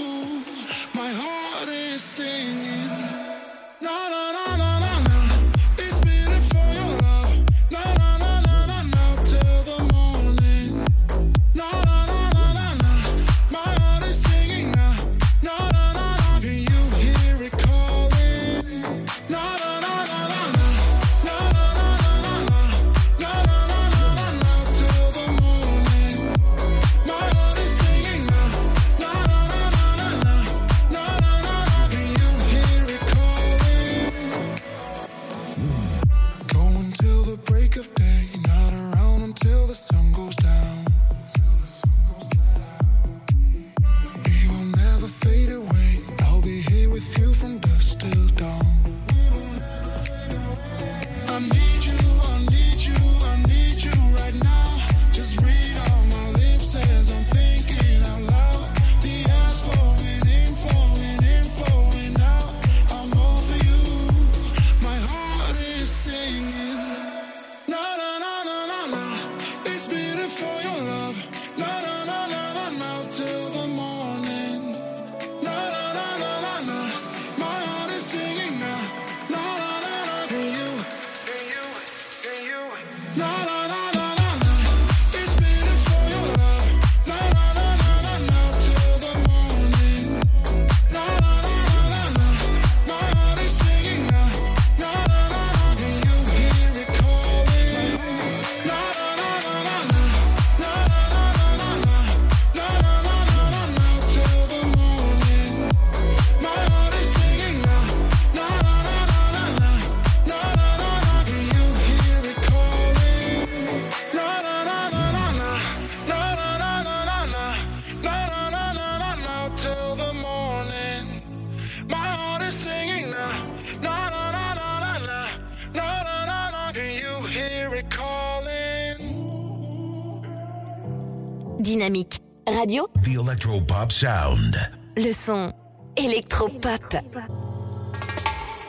[133.39, 134.57] Electropop sound.
[134.97, 135.53] le son
[135.95, 136.97] électropop.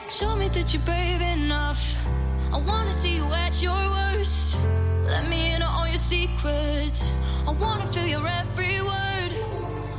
[0.09, 1.97] Show me that you're brave enough.
[2.53, 4.57] I wanna see you at your worst.
[5.09, 7.11] Let me in on all your secrets.
[7.45, 9.35] I wanna feel your every word.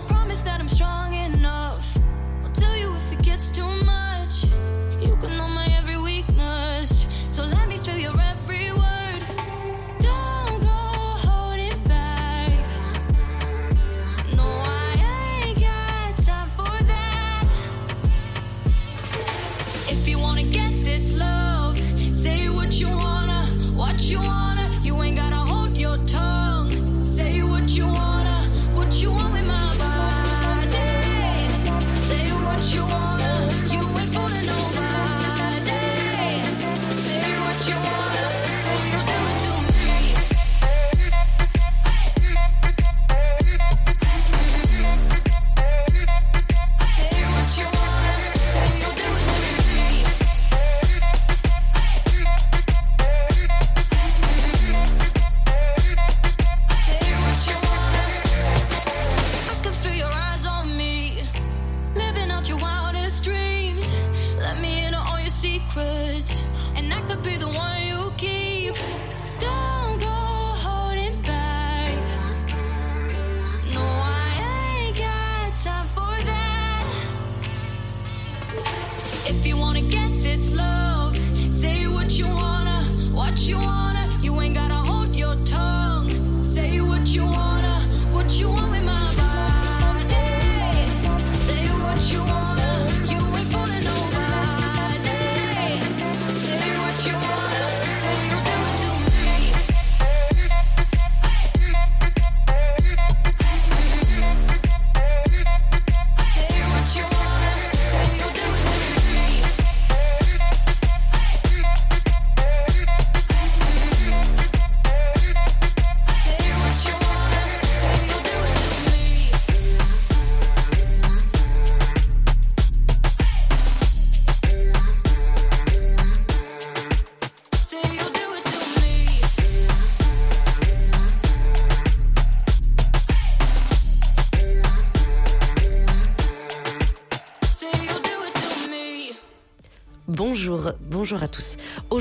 [0.09, 1.95] Promise that I'm strong enough.
[2.43, 4.47] I'll tell you if it gets too much.
[5.03, 5.67] You can know my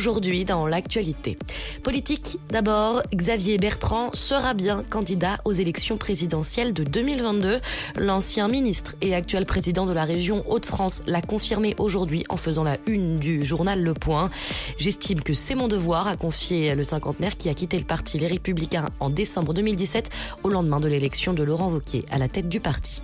[0.01, 1.37] Aujourd'hui, dans l'actualité.
[1.83, 7.59] Politique, d'abord, Xavier Bertrand sera bien candidat aux élections présidentielles de 2022.
[7.97, 12.77] L'ancien ministre et actuel président de la région Hauts-de-France l'a confirmé aujourd'hui en faisant la
[12.87, 14.31] une du journal Le Point.
[14.79, 18.25] J'estime que c'est mon devoir, a confié le cinquantenaire qui a quitté le parti Les
[18.25, 20.09] Républicains en décembre 2017
[20.41, 23.03] au lendemain de l'élection de Laurent Wauquiez à la tête du parti.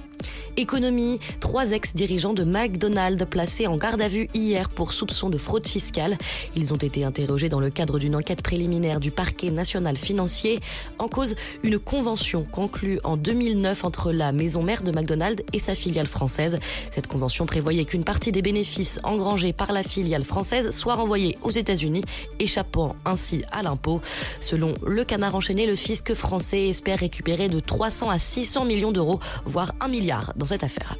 [0.60, 5.68] Économie, trois ex-dirigeants de McDonald's placés en garde à vue hier pour soupçon de fraude
[5.68, 6.18] fiscale.
[6.55, 10.60] Ils ont été interrogés dans le cadre d'une enquête préliminaire du parquet national financier.
[10.97, 15.76] En cause, une convention conclue en 2009 entre la maison mère de McDonald's et sa
[15.76, 16.58] filiale française.
[16.89, 21.51] Cette convention prévoyait qu'une partie des bénéfices engrangés par la filiale française soit renvoyée aux
[21.51, 22.01] États-Unis,
[22.39, 24.01] échappant ainsi à l'impôt.
[24.41, 29.20] Selon le canard enchaîné, le fisc français espère récupérer de 300 à 600 millions d'euros,
[29.45, 30.97] voire un milliard dans cette affaire.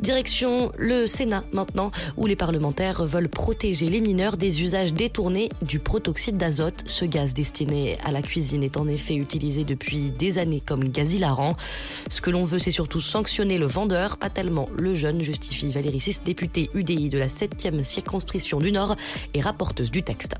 [0.00, 5.78] Direction le Sénat maintenant, où les parlementaires veulent protéger les mineurs des usages détournés du
[5.78, 6.82] protoxyde d'azote.
[6.84, 11.14] Ce gaz destiné à la cuisine est en effet utilisé depuis des années comme gaz
[11.14, 11.56] hilarant.
[12.10, 16.00] Ce que l'on veut, c'est surtout sanctionner le vendeur, pas tellement le jeune, justifie Valérie
[16.00, 18.96] Sis, députée UDI de la 7e circonscription du Nord
[19.32, 20.34] et rapporteuse du texte.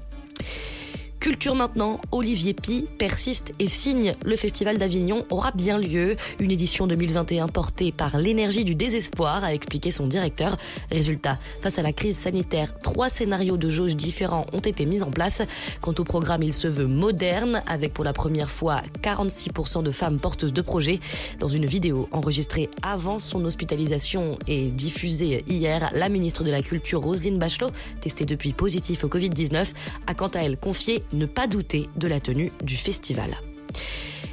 [1.27, 4.15] Culture maintenant, Olivier Pi persiste et signe.
[4.25, 6.15] Le Festival d'Avignon aura bien lieu.
[6.39, 10.57] Une édition 2021 portée par l'énergie du désespoir, a expliqué son directeur.
[10.93, 15.11] Résultat, face à la crise sanitaire, trois scénarios de jauge différents ont été mis en
[15.11, 15.43] place.
[15.81, 20.21] Quant au programme, il se veut moderne, avec pour la première fois 46% de femmes
[20.21, 21.01] porteuses de projets.
[21.41, 27.03] Dans une vidéo enregistrée avant son hospitalisation et diffusée hier, la ministre de la Culture,
[27.03, 29.73] Roselyne Bachelot, testée depuis positif au Covid-19,
[30.07, 33.35] a quant à elle confié ne pas douter de la tenue du festival.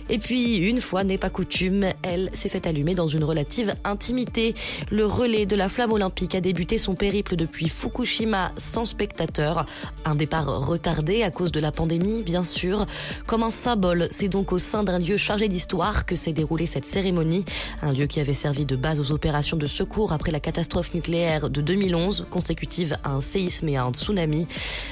[0.10, 4.54] Et puis, une fois n'est pas coutume, elle s'est fait allumer dans une relative intimité.
[4.92, 9.66] Le relais de la flamme olympique a débuté son périple depuis Fukushima sans spectateurs.
[10.06, 12.86] Un départ retardé à cause de la pandémie, bien sûr.
[13.26, 16.86] Comme un symbole, c'est donc au sein d'un lieu chargé d'histoire que s'est déroulée cette
[16.86, 17.46] cérémonie.
[17.82, 21.50] Un lieu qui avait servi de base aux opérations de secours après la catastrophe nucléaire
[21.50, 24.48] de 2011, consécutive à un séisme et à un tsunami.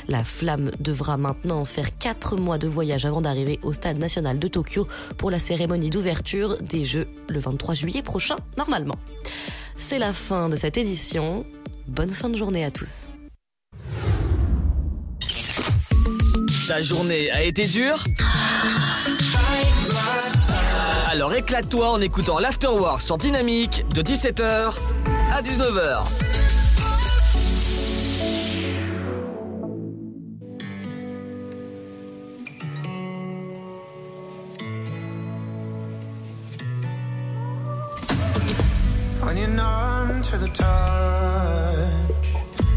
[0.07, 4.47] La flamme devra maintenant faire quatre mois de voyage avant d'arriver au stade national de
[4.47, 8.95] Tokyo pour la cérémonie d'ouverture des Jeux le 23 juillet prochain, normalement.
[9.75, 11.45] C'est la fin de cette édition.
[11.87, 13.13] Bonne fin de journée à tous.
[16.67, 18.03] Ta journée a été dure?
[21.11, 24.73] Alors éclate-toi en écoutant l'Afterwork sur Dynamique de 17h
[25.33, 26.50] à 19h.
[39.31, 42.27] When you're numb to the touch,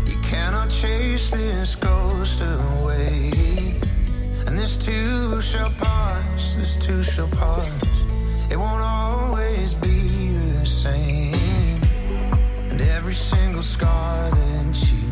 [0.07, 3.75] you cannot chase this ghost away.
[4.47, 7.73] And this too shall pass, this too shall pass.
[8.53, 9.99] It won't always be
[10.61, 11.83] the same.
[12.71, 15.04] And every single scar that you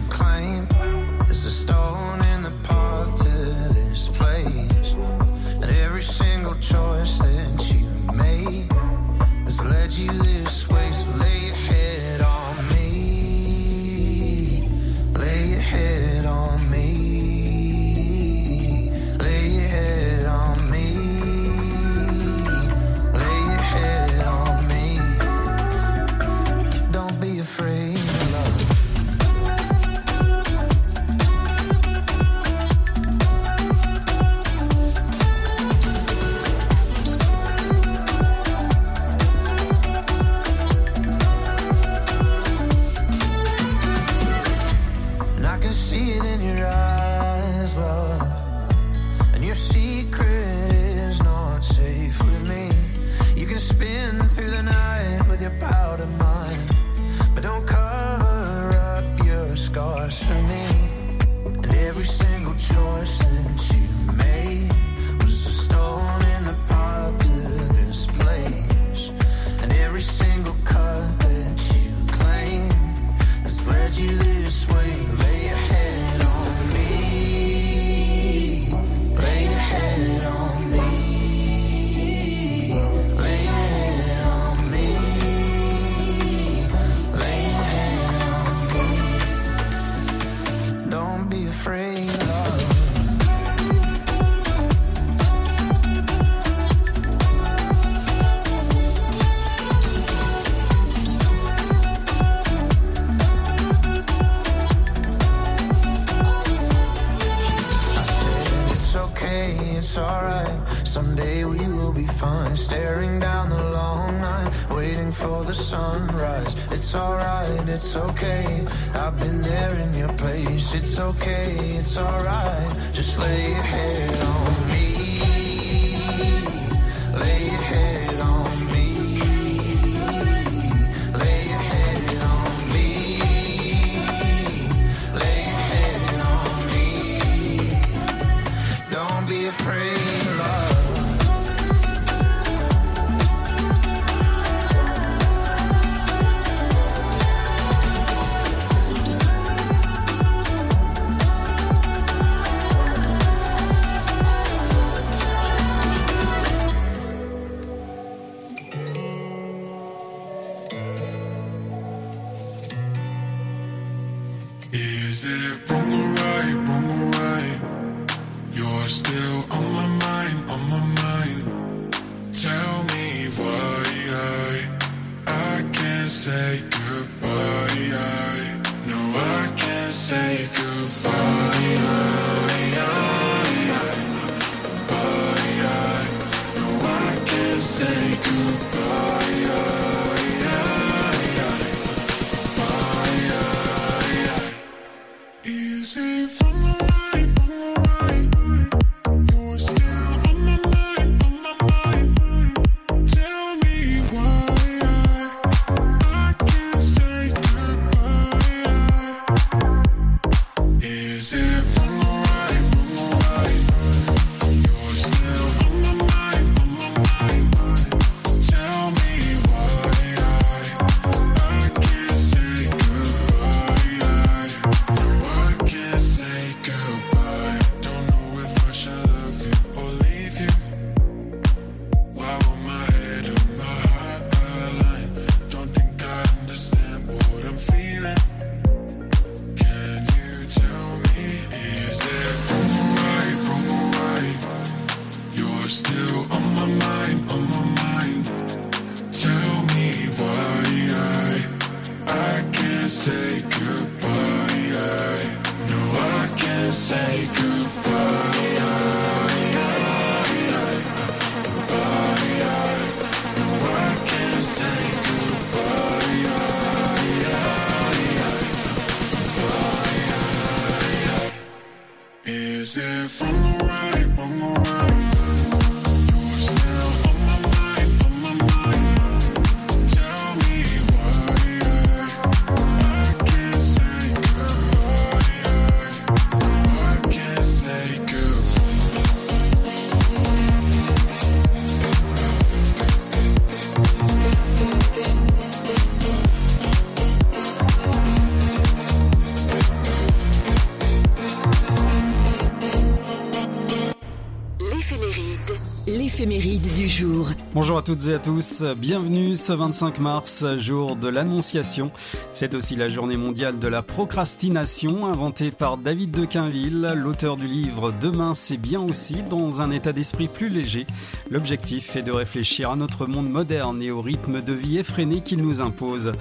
[307.55, 311.91] Bonjour à toutes et à tous, bienvenue ce 25 mars, jour de l'Annonciation.
[312.33, 317.47] C'est aussi la journée mondiale de la procrastination, inventée par David de Quinville, l'auteur du
[317.47, 320.87] livre Demain c'est bien aussi, dans un état d'esprit plus léger.
[321.31, 325.43] L'objectif est de réfléchir à notre monde moderne et au rythme de vie effréné qu'il
[325.43, 326.13] nous impose.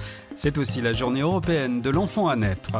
[0.42, 2.72] C'est aussi la journée européenne de l'enfant à naître.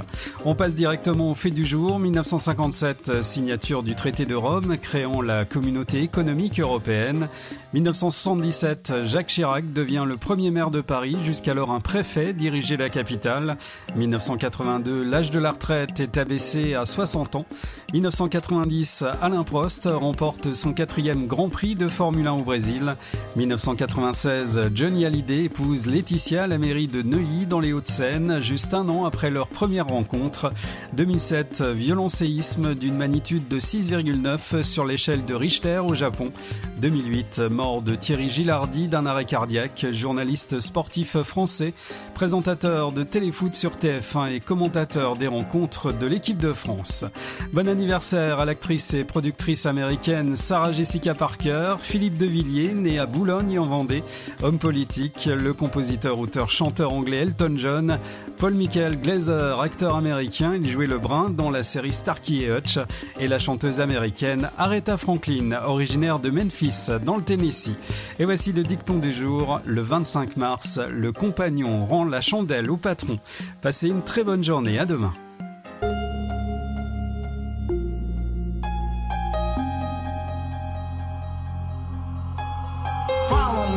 [0.45, 2.01] On passe directement au fait du jour.
[2.01, 7.29] 1957, signature du traité de Rome créant la communauté économique européenne.
[7.73, 13.57] 1977, Jacques Chirac devient le premier maire de Paris, jusqu'alors un préfet dirigeait la capitale.
[13.95, 17.47] 1982, l'âge de la retraite est abaissé à 60 ans.
[17.95, 22.97] 1990, Alain Prost remporte son quatrième Grand Prix de Formule 1 au Brésil.
[23.37, 29.05] 1996, Johnny Hallyday épouse Laetitia la mairie de Neuilly dans les Hauts-de-Seine, juste un an
[29.05, 30.51] après leur première rencontre.
[30.95, 36.33] 2007, violent séisme d'une magnitude de 6,9 sur l'échelle de Richter au Japon.
[36.81, 41.75] 2008, mort de Thierry Gilardi d'un arrêt cardiaque, journaliste sportif français,
[42.15, 47.05] présentateur de téléfoot sur TF1 et commentateur des rencontres de l'équipe de France.
[47.53, 53.05] Bon anniversaire à l'actrice et productrice américaine Sarah Jessica Parker, Philippe de Villiers, né à
[53.05, 54.03] Boulogne en Vendée,
[54.43, 57.99] homme politique, le compositeur, auteur, chanteur anglais John,
[58.39, 62.79] Paul Michael Glazer, acteur américain, il jouait le brun dans la série Starkey et Hutch,
[63.19, 67.75] et la chanteuse américaine Aretha Franklin, originaire de Memphis, dans le Tennessee.
[68.19, 72.77] Et voici le dicton du jour, le 25 mars, le compagnon rend la chandelle au
[72.77, 73.19] patron.
[73.61, 75.13] Passez une très bonne journée, à demain.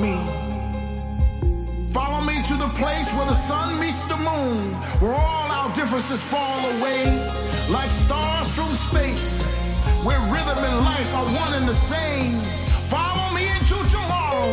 [0.01, 0.34] Me.
[2.75, 7.05] Place where the sun meets the moon, where all our differences fall away
[7.69, 9.45] like stars from space,
[10.03, 12.41] where rhythm and life are one and the same.
[12.89, 14.51] Follow me into tomorrow,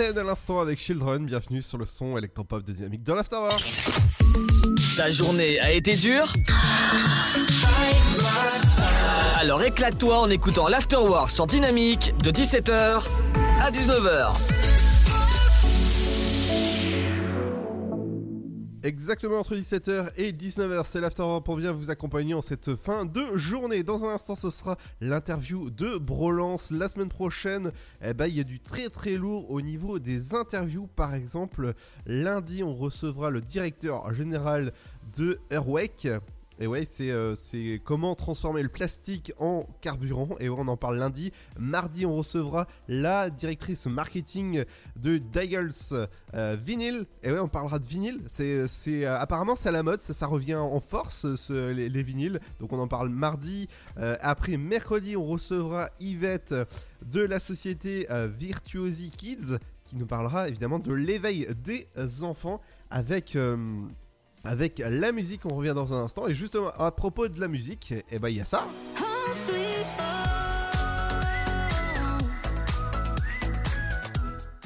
[0.00, 3.62] À l'instant avec Children, bienvenue sur le son électropop de Dynamique dans l'Afterwork.
[4.96, 6.32] Ta journée a été dure
[9.38, 13.02] Alors éclate-toi en écoutant l'Afterwork sur Dynamique de 17h
[13.60, 14.79] à 19h.
[18.90, 23.36] Exactement entre 17h et 19h, c'est l'Afterwork pour bien vous accompagner en cette fin de
[23.36, 23.84] journée.
[23.84, 26.72] Dans un instant, ce sera l'interview de Brolance.
[26.72, 27.70] La semaine prochaine,
[28.02, 30.88] eh ben, il y a du très très lourd au niveau des interviews.
[30.88, 34.72] Par exemple, lundi, on recevra le directeur général
[35.16, 36.08] de Airwake.
[36.62, 40.28] Et ouais, c'est euh, c'est comment transformer le plastique en carburant.
[40.40, 41.32] Et ouais, on en parle lundi.
[41.58, 44.64] Mardi, on recevra la directrice marketing
[44.96, 45.72] de Diggles
[46.34, 47.06] euh, Vinyl.
[47.22, 48.20] Et ouais, on parlera de vinyle.
[48.26, 48.66] C'est
[49.06, 52.40] euh, apparemment c'est à la mode, ça, revient en force ce- les, les vinyles.
[52.58, 53.66] Donc on en parle mardi.
[53.96, 56.54] Après mercredi, on recevra Yvette
[57.06, 58.06] de la société
[58.38, 59.56] Virtuosi Kids
[59.86, 61.88] qui nous parlera évidemment de l'éveil des
[62.22, 62.60] enfants
[62.90, 63.36] avec
[64.44, 65.42] avec la musique.
[65.46, 66.26] On revient dans un instant.
[66.28, 68.66] Et justement, à propos de la musique, eh ben, il y a ça.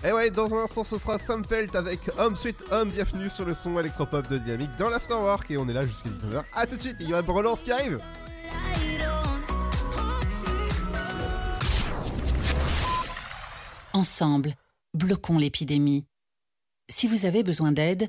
[0.06, 2.90] Et ouais, dans un instant, ce sera Sam Felt avec Home Sweet Home.
[2.90, 5.50] Bienvenue sur le son électropop de Dynamique dans l'Afterwork.
[5.50, 6.44] Et on est là jusqu'à 19h.
[6.54, 8.00] A tout de suite, il y a une relance qui arrive.
[13.94, 14.54] Ensemble,
[14.92, 16.04] bloquons l'épidémie.
[16.90, 18.08] Si vous avez besoin d'aide,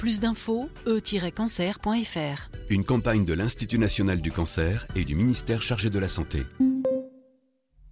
[0.00, 2.50] Plus d'infos, e-cancer.fr.
[2.70, 6.42] Une campagne de l'Institut national du cancer et du ministère chargé de la santé.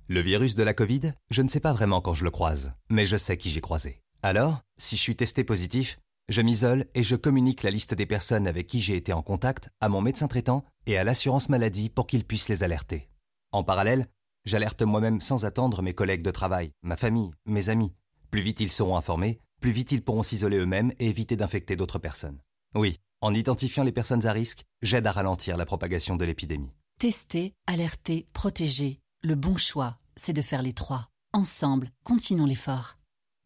[0.08, 3.04] Le virus de la Covid, je ne sais pas vraiment quand je le croise, mais
[3.04, 4.00] je sais qui j'ai croisé.
[4.22, 5.98] Alors, si je suis testé positif,
[6.30, 9.68] je m'isole et je communique la liste des personnes avec qui j'ai été en contact
[9.82, 13.10] à mon médecin traitant et à l'assurance maladie pour qu'ils puissent les alerter.
[13.52, 14.06] En parallèle,
[14.46, 17.92] j'alerte moi-même sans attendre mes collègues de travail, ma famille, mes amis.
[18.30, 21.98] Plus vite ils seront informés, plus vite ils pourront s'isoler eux-mêmes et éviter d'infecter d'autres
[21.98, 22.38] personnes.
[22.74, 26.72] Oui, en identifiant les personnes à risque, j'aide à ralentir la propagation de l'épidémie.
[26.98, 28.98] Tester, alerter, protéger.
[29.22, 31.08] Le bon choix, c'est de faire les trois.
[31.32, 32.96] Ensemble, continuons l'effort.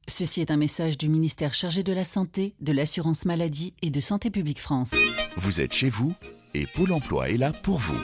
[0.09, 4.01] Ceci est un message du ministère chargé de la Santé, de l'Assurance Maladie et de
[4.01, 4.90] Santé Publique France.
[5.36, 6.14] Vous êtes chez vous
[6.55, 7.98] et Pôle emploi est là pour vous.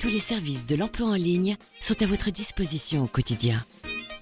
[0.00, 3.64] Tous les services de l'emploi en ligne sont à votre disposition au quotidien.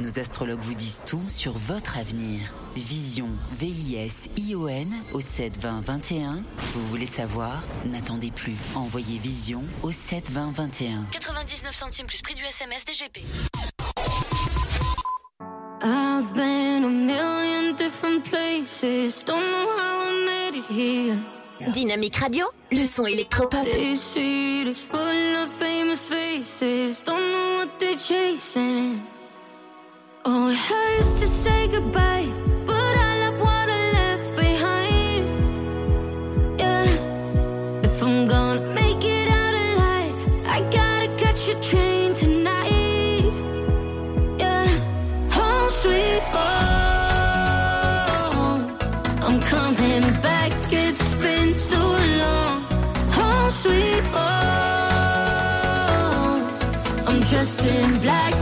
[0.00, 2.40] Nos astrologues vous disent tout sur votre avenir.
[2.74, 6.42] Vision, V-I-S-I-O-N au 72021.
[6.72, 7.60] Vous voulez savoir?
[7.84, 8.56] N'attendez plus.
[8.74, 11.04] Envoyez Vision au 72021.
[11.12, 13.20] 99 centimes plus prix du SMS DGP.
[15.82, 19.22] I've been a million different places.
[19.24, 21.72] Don't know how I made it here.
[21.74, 23.64] Dynamique Radio, le son électropop.
[23.64, 27.02] This city is full of famous faces.
[27.04, 28.98] Don't know what they're chasing.
[30.22, 32.28] Oh, it hurts to say goodbye,
[32.66, 32.74] but
[33.08, 35.26] I love what I left behind.
[36.60, 36.84] Yeah,
[37.82, 43.32] if I'm gonna make it out alive, I gotta catch a train tonight.
[44.38, 44.66] Yeah,
[45.30, 47.40] home sweet home.
[49.22, 51.80] I'm coming back, it's been so
[52.22, 52.62] long.
[53.16, 54.40] Home sweet home.
[57.08, 58.34] I'm dressed in black,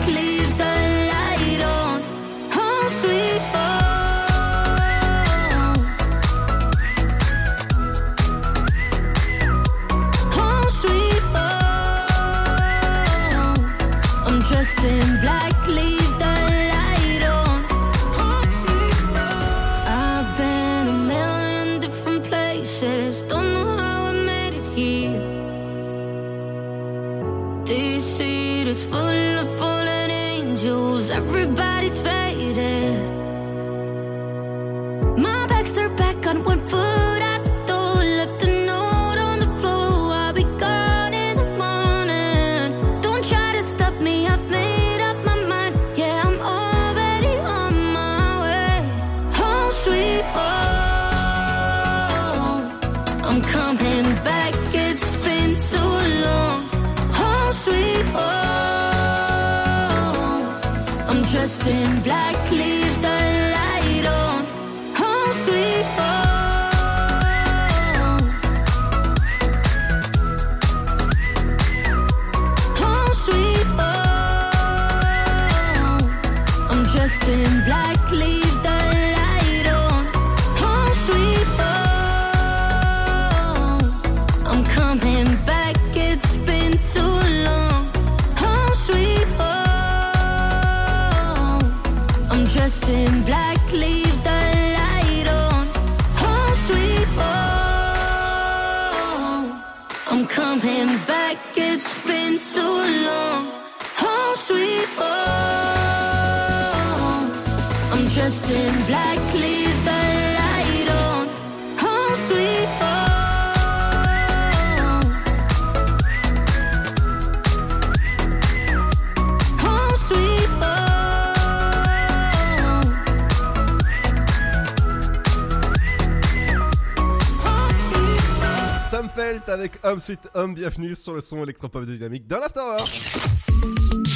[129.28, 132.88] Avec Home Sweet Home, bienvenue sur le son électropop de Dynamique dans l'Afterwork.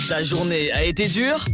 [0.09, 1.45] Ta journée a été dure?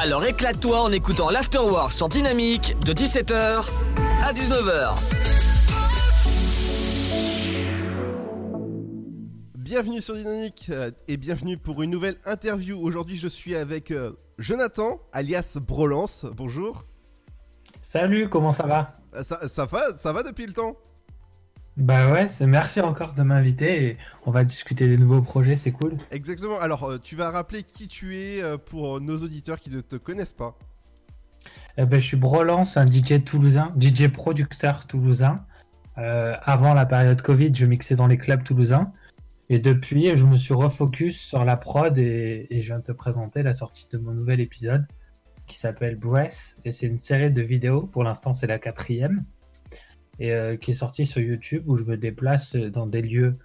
[0.00, 3.64] Alors éclate-toi en écoutant l'Afterwork sur Dynamique de 17h
[4.22, 4.94] à 19h.
[9.58, 12.78] Bienvenue sur Dynamique euh, et bienvenue pour une nouvelle interview.
[12.80, 16.24] Aujourd'hui, je suis avec euh, Jonathan, alias Brolance.
[16.36, 16.84] Bonjour.
[17.80, 19.01] Salut, comment ça va?
[19.20, 20.76] Ça, ça va, ça va depuis le temps
[21.76, 25.72] Bah ouais, c'est merci encore de m'inviter et on va discuter des nouveaux projets, c'est
[25.72, 25.98] cool.
[26.10, 26.58] Exactement.
[26.58, 29.96] Alors, euh, tu vas rappeler qui tu es euh, pour nos auditeurs qui ne te
[29.96, 30.56] connaissent pas.
[31.76, 35.44] Eh ben, je suis Brolance, un DJ toulousain, DJ producteur toulousain.
[35.98, 38.92] Euh, avant la période Covid, je mixais dans les clubs toulousains.
[39.50, 42.92] Et depuis, je me suis refocus sur la prod et, et je viens de te
[42.92, 44.86] présenter la sortie de mon nouvel épisode
[45.46, 46.56] qui s'appelle Breath.
[46.64, 49.24] Et c'est une série de vidéos, pour l'instant c'est la quatrième,
[50.18, 53.36] et euh, qui est sortie sur YouTube où je me déplace dans des lieux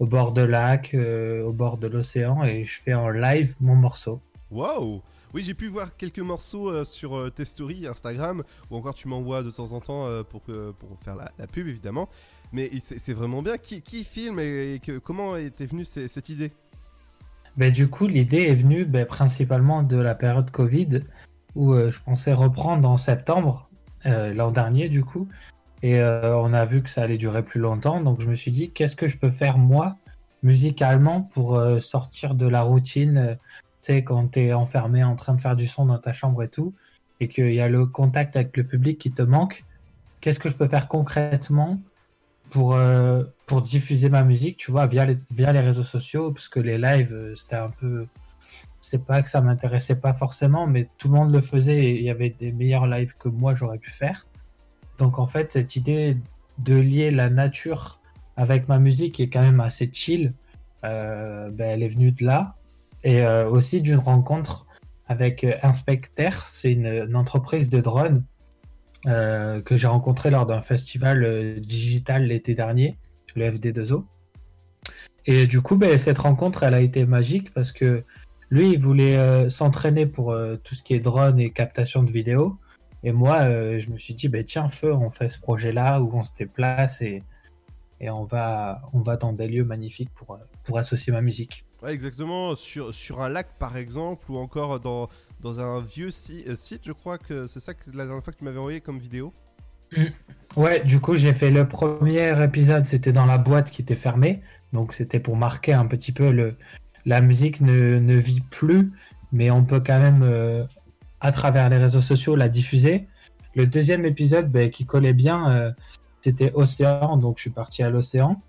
[0.00, 3.76] au bord de lac, euh, au bord de l'océan et je fais en live mon
[3.76, 4.20] morceau.
[4.50, 5.02] Waouh
[5.32, 9.08] Oui, j'ai pu voir quelques morceaux euh, sur euh, tes stories Instagram, ou encore tu
[9.08, 12.08] m'envoies de temps en temps euh, pour, que, pour faire la, la pub évidemment.
[12.52, 13.56] Mais c'est vraiment bien.
[13.56, 16.52] Qui, qui filme et, et que- comment était venue cette idée?
[17.56, 21.00] Ben, du coup, l'idée est venue ben, principalement de la période Covid,
[21.54, 23.68] où euh, je pensais reprendre en septembre,
[24.06, 25.28] euh, l'an dernier du coup,
[25.82, 28.50] et euh, on a vu que ça allait durer plus longtemps, donc je me suis
[28.50, 29.96] dit, qu'est-ce que je peux faire moi,
[30.42, 35.40] musicalement, pour sortir de la routine, tu sais, quand tu es enfermé en train de
[35.40, 36.74] faire du son dans ta chambre et tout,
[37.20, 39.64] et qu'il y a le contact avec le public qui te manque,
[40.20, 41.80] qu'est-ce que je peux faire concrètement
[42.50, 42.78] pour,
[43.46, 46.76] pour diffuser ma musique, tu vois, via les, via les réseaux sociaux, parce que les
[46.76, 48.06] lives, c'était un peu.
[48.84, 52.02] C'est pas que ça m'intéressait pas forcément, mais tout le monde le faisait et il
[52.02, 54.26] y avait des meilleurs lives que moi j'aurais pu faire.
[54.98, 56.18] Donc en fait, cette idée
[56.58, 58.00] de lier la nature
[58.36, 60.34] avec ma musique est quand même assez chill,
[60.84, 62.56] euh, ben, elle est venue de là.
[63.04, 64.66] Et euh, aussi d'une rencontre
[65.06, 68.22] avec euh, Inspecter, c'est une, entreprise de drones
[69.06, 72.96] que j'ai rencontré lors d'un festival digital l'été dernier,
[73.34, 74.04] le FD2O.
[75.26, 78.02] Et du coup, ben, cette rencontre, elle a été magique parce que
[78.54, 82.12] lui, il voulait euh, s'entraîner pour euh, tout ce qui est drone et captation de
[82.12, 82.56] vidéos.
[83.02, 86.10] Et moi, euh, je me suis dit, ben, tiens, feu, on fait ce projet-là où
[86.14, 87.24] on se déplace et,
[88.00, 91.64] et on, va, on va dans des lieux magnifiques pour, pour associer ma musique.
[91.82, 92.54] Ouais, exactement.
[92.54, 95.08] Sur, sur un lac par exemple, ou encore dans,
[95.40, 98.38] dans un vieux si- site, je crois que c'est ça que la dernière fois que
[98.38, 99.34] tu m'avais envoyé comme vidéo.
[99.96, 100.04] Mm.
[100.56, 104.42] Ouais, du coup, j'ai fait le premier épisode, c'était dans la boîte qui était fermée.
[104.72, 106.56] Donc, c'était pour marquer un petit peu le.
[107.06, 108.92] La musique ne, vit plus,
[109.32, 110.64] mais on peut quand même, euh,
[111.20, 113.06] à travers les réseaux sociaux, la diffuser.
[113.54, 115.72] Le deuxième épisode, ben, qui collait bien, euh,
[116.20, 118.40] c'était Océan, donc je suis parti à l'océan.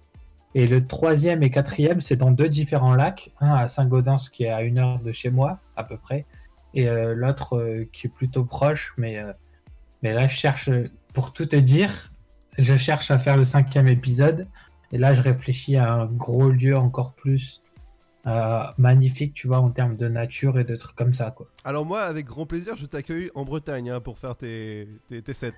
[0.54, 3.32] Et le troisième et quatrième, c'est dans deux différents lacs.
[3.42, 6.26] Un à Saint-Gaudens, qui est à une heure de chez moi, à peu près.
[6.74, 9.22] Et euh, l'autre qui est plutôt proche, mais,
[10.02, 10.70] mais là, je cherche,
[11.14, 12.14] pour tout te dire,
[12.58, 14.48] je cherche à faire le cinquième épisode.
[14.94, 17.62] Et là, je réfléchis à un gros lieu encore plus
[18.28, 21.48] euh, magnifique, tu vois, en termes de nature et de trucs comme ça, quoi.
[21.64, 25.34] Alors moi, avec grand plaisir, je t'accueille en Bretagne hein, pour faire tes, tes, tes
[25.34, 25.54] sets.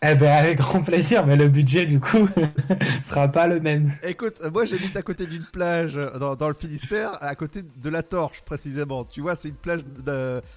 [0.00, 2.28] Eh ben, avec grand plaisir, mais le budget, du coup,
[3.02, 3.90] sera pas le même.
[4.04, 8.04] Écoute, moi j'habite à côté d'une plage dans, dans le Finistère, à côté de la
[8.04, 9.04] Torche précisément.
[9.04, 9.80] Tu vois, c'est une plage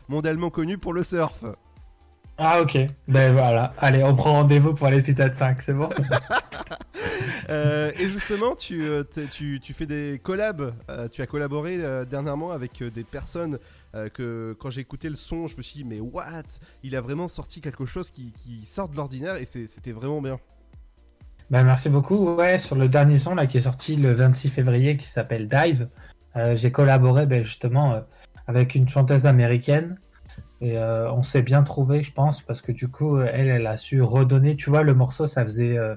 [0.09, 1.43] mondialement connue pour le surf.
[2.43, 2.75] Ah, ok.
[3.07, 3.71] Ben voilà.
[3.77, 5.89] Allez, on prend rendez-vous pour l'épisode 5, c'est bon?
[7.49, 10.73] Euh, et justement, tu, euh, tu, tu fais des collabs.
[10.89, 13.59] euh, tu as collaboré euh, dernièrement avec des personnes
[14.13, 16.43] que quand j'ai écouté le son, je me suis dit, mais what?
[16.83, 20.39] Il a vraiment sorti quelque chose qui, qui sort de l'ordinaire et c'était vraiment bien.
[21.49, 22.35] Ben, merci beaucoup.
[22.35, 25.89] Ouais, sur le dernier son là, qui est sorti le 26 février qui s'appelle Dive,
[26.53, 28.01] j'ai collaboré ben, justement
[28.47, 29.95] avec une chanteuse américaine.
[30.61, 33.77] Et euh, on s'est bien trouvé, je pense, parce que du coup, elle, elle a
[33.77, 34.55] su redonner.
[34.55, 35.95] Tu vois, le morceau, ça faisait euh,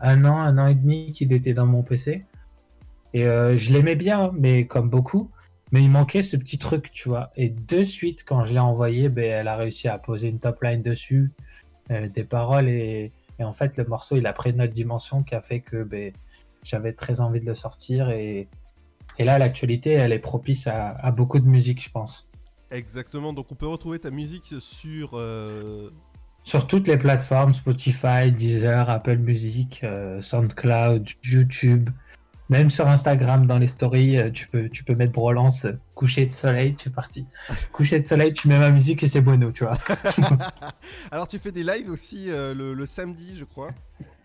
[0.00, 2.26] un an, un an et demi qu'il était dans mon PC.
[3.14, 5.30] Et euh, je l'aimais bien, mais comme beaucoup.
[5.72, 7.30] Mais il manquait ce petit truc, tu vois.
[7.36, 10.62] Et de suite, quand je l'ai envoyé, ben, elle a réussi à poser une top
[10.62, 11.32] line dessus,
[11.88, 12.68] des paroles.
[12.68, 15.82] Et, en fait, le morceau, il a pris une autre dimension qui a fait que
[15.82, 16.12] ben,
[16.62, 18.10] j'avais très envie de le sortir.
[18.10, 18.48] Et,
[19.18, 22.28] là, l'actualité, elle est propice à beaucoup de musique, je pense.
[22.72, 25.10] Exactement, donc on peut retrouver ta musique sur...
[25.14, 25.90] euh,
[26.42, 31.90] Sur toutes les plateformes, Spotify, Deezer, Apple Music, euh, SoundCloud, YouTube,
[32.48, 36.34] même sur Instagram dans les stories, euh, tu peux, tu peux mettre Brolance, coucher de
[36.34, 37.26] soleil, tu es parti.
[37.72, 39.78] coucher de soleil, tu mets ma musique et c'est bueno, tu vois.
[41.10, 43.70] Alors tu fais des lives aussi euh, le, le samedi, je crois.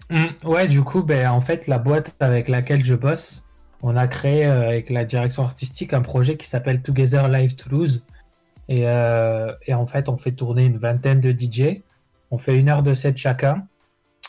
[0.09, 3.43] Mm, ouais, du coup, ben, en fait, la boîte avec laquelle je bosse,
[3.81, 8.03] on a créé euh, avec la direction artistique un projet qui s'appelle Together Live Toulouse.
[8.69, 11.81] Et, euh, et en fait, on fait tourner une vingtaine de DJ.
[12.31, 13.65] On fait une heure de set chacun.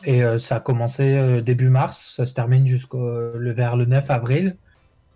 [0.04, 2.14] Et euh, ça a commencé euh, début mars.
[2.16, 4.56] Ça se termine jusqu'au le- vers le 9 avril.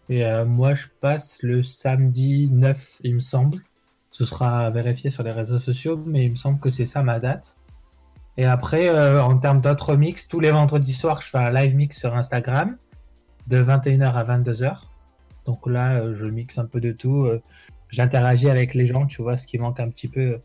[0.08, 3.58] Et moi, je passe le samedi 9, il me semble.
[4.10, 7.18] Ce sera vérifié sur les réseaux sociaux, mais il me semble que c'est ça ma
[7.18, 7.56] date.
[8.36, 8.90] Et après,
[9.20, 12.76] en termes d'autres mix, tous les vendredis soirs, je fais un live mix sur Instagram
[13.46, 14.82] de 21h à 22h.
[15.46, 17.26] Donc là, je mixe un peu de tout.
[17.92, 20.40] J'interagis avec les gens, tu vois, ce qui manque un petit peu,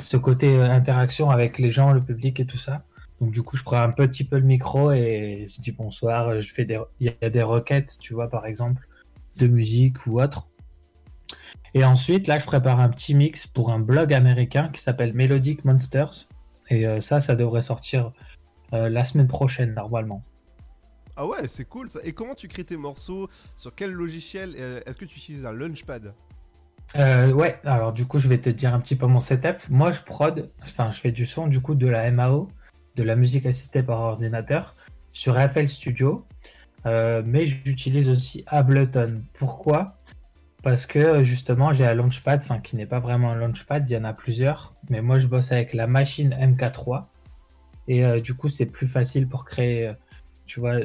[0.00, 2.84] ce côté euh, interaction avec les gens, le public et tout ça.
[3.20, 6.40] Donc du coup, je prends un petit peu le micro et je dis bonsoir.
[6.40, 8.86] Je fais des, il y a des requêtes, tu vois, par exemple,
[9.36, 10.48] de musique ou autre.
[11.74, 15.64] Et ensuite, là, je prépare un petit mix pour un blog américain qui s'appelle Melodic
[15.64, 16.28] Monsters.
[16.70, 18.12] Et euh, ça, ça devrait sortir
[18.72, 20.22] euh, la semaine prochaine, normalement.
[21.16, 21.98] Ah ouais, c'est cool ça.
[22.04, 23.28] Et comment tu crées tes morceaux?
[23.56, 24.54] Sur quel logiciel?
[24.86, 26.14] Est-ce que tu utilises un Launchpad?
[26.96, 29.56] Euh, ouais, alors du coup, je vais te dire un petit peu mon setup.
[29.68, 32.48] Moi, je prod, enfin, je fais du son, du coup, de la MAO,
[32.96, 34.74] de la musique assistée par ordinateur,
[35.12, 36.26] sur FL Studio,
[36.86, 39.22] Euh, mais j'utilise aussi Ableton.
[39.34, 39.96] Pourquoi?
[40.62, 43.96] Parce que justement, j'ai un Launchpad, enfin, qui n'est pas vraiment un Launchpad, il y
[43.96, 47.06] en a plusieurs, mais moi, je bosse avec la machine MK3,
[47.88, 49.92] et euh, du coup, c'est plus facile pour créer,
[50.46, 50.76] tu vois,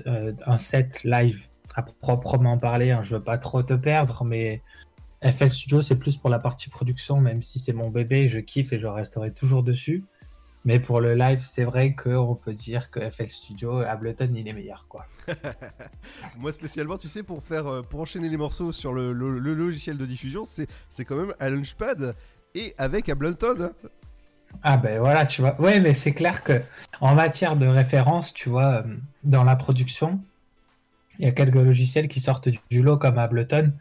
[0.45, 2.91] un set live à proprement parler.
[2.91, 3.03] hein.
[3.03, 4.61] Je veux pas trop te perdre, mais
[5.23, 8.71] FL Studio, c'est plus pour la partie production, même si c'est mon bébé, je kiffe
[8.73, 10.05] et je resterai toujours dessus.
[10.65, 14.53] Mais pour le live, c'est vrai qu'on peut dire que FL Studio, Ableton, il est
[14.53, 15.05] meilleur, quoi.
[16.37, 19.53] Moi spécialement, tu sais, pour faire, euh, pour enchaîner les morceaux sur le, le- le
[19.53, 22.13] logiciel de diffusion, c'est c'est quand même un Launchpad
[22.55, 23.55] et avec Ableton.
[23.61, 23.71] hein.
[24.63, 25.59] Ah ben voilà, tu vois.
[25.61, 26.61] Ouais, mais c'est clair que
[27.01, 30.19] en matière de référence, tu vois, euh, dans la production,
[31.19, 33.71] il y a quelques logiciels qui sortent du lot comme Ableton.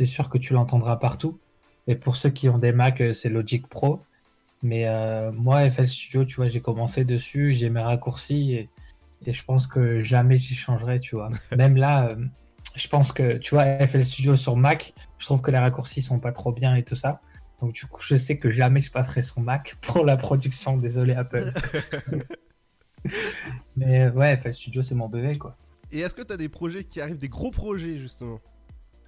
[0.00, 1.38] C'est sûr que tu l'entendras partout.
[1.86, 4.00] Et pour ceux qui ont des Mac, euh, c'est Logic Pro.
[4.62, 8.70] Mais euh, moi, FL Studio, tu vois, j'ai commencé dessus, j'ai mes raccourcis et,
[9.26, 11.28] et je pense que jamais j'y changerai, tu vois.
[11.54, 12.16] Même là, euh,
[12.74, 16.18] je pense que, tu vois, FL Studio sur Mac, je trouve que les raccourcis sont
[16.18, 17.20] pas trop bien et tout ça.
[17.60, 20.78] Donc du coup, je sais que jamais je passerai sur Mac pour la production.
[20.78, 21.52] Désolé Apple.
[23.76, 25.58] Mais ouais, FL Studio, c'est mon bébé, quoi.
[25.92, 28.40] Et est-ce que tu as des projets qui arrivent, des gros projets justement?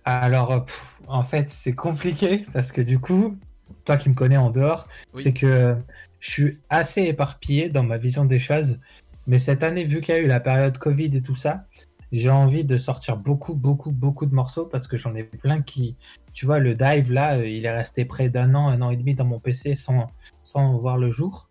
[0.05, 3.39] Alors, euh, pff, en fait, c'est compliqué parce que du coup,
[3.85, 5.23] toi qui me connais en dehors, Oui.
[5.23, 5.77] c'est que
[6.21, 8.79] je suis assez éparpillé dans ma vision des choses.
[9.27, 11.67] Mais cette année, vu qu'il y a eu la période Covid et tout ça,
[12.11, 15.97] j'ai envie de sortir beaucoup, beaucoup, beaucoup de morceaux parce que j'en ai plein qui.
[16.35, 18.97] Tu vois, le dive là, euh, il est resté près d'un an, un an et
[18.97, 20.09] demi dans mon PC sans,
[20.43, 21.49] sans voir le jour.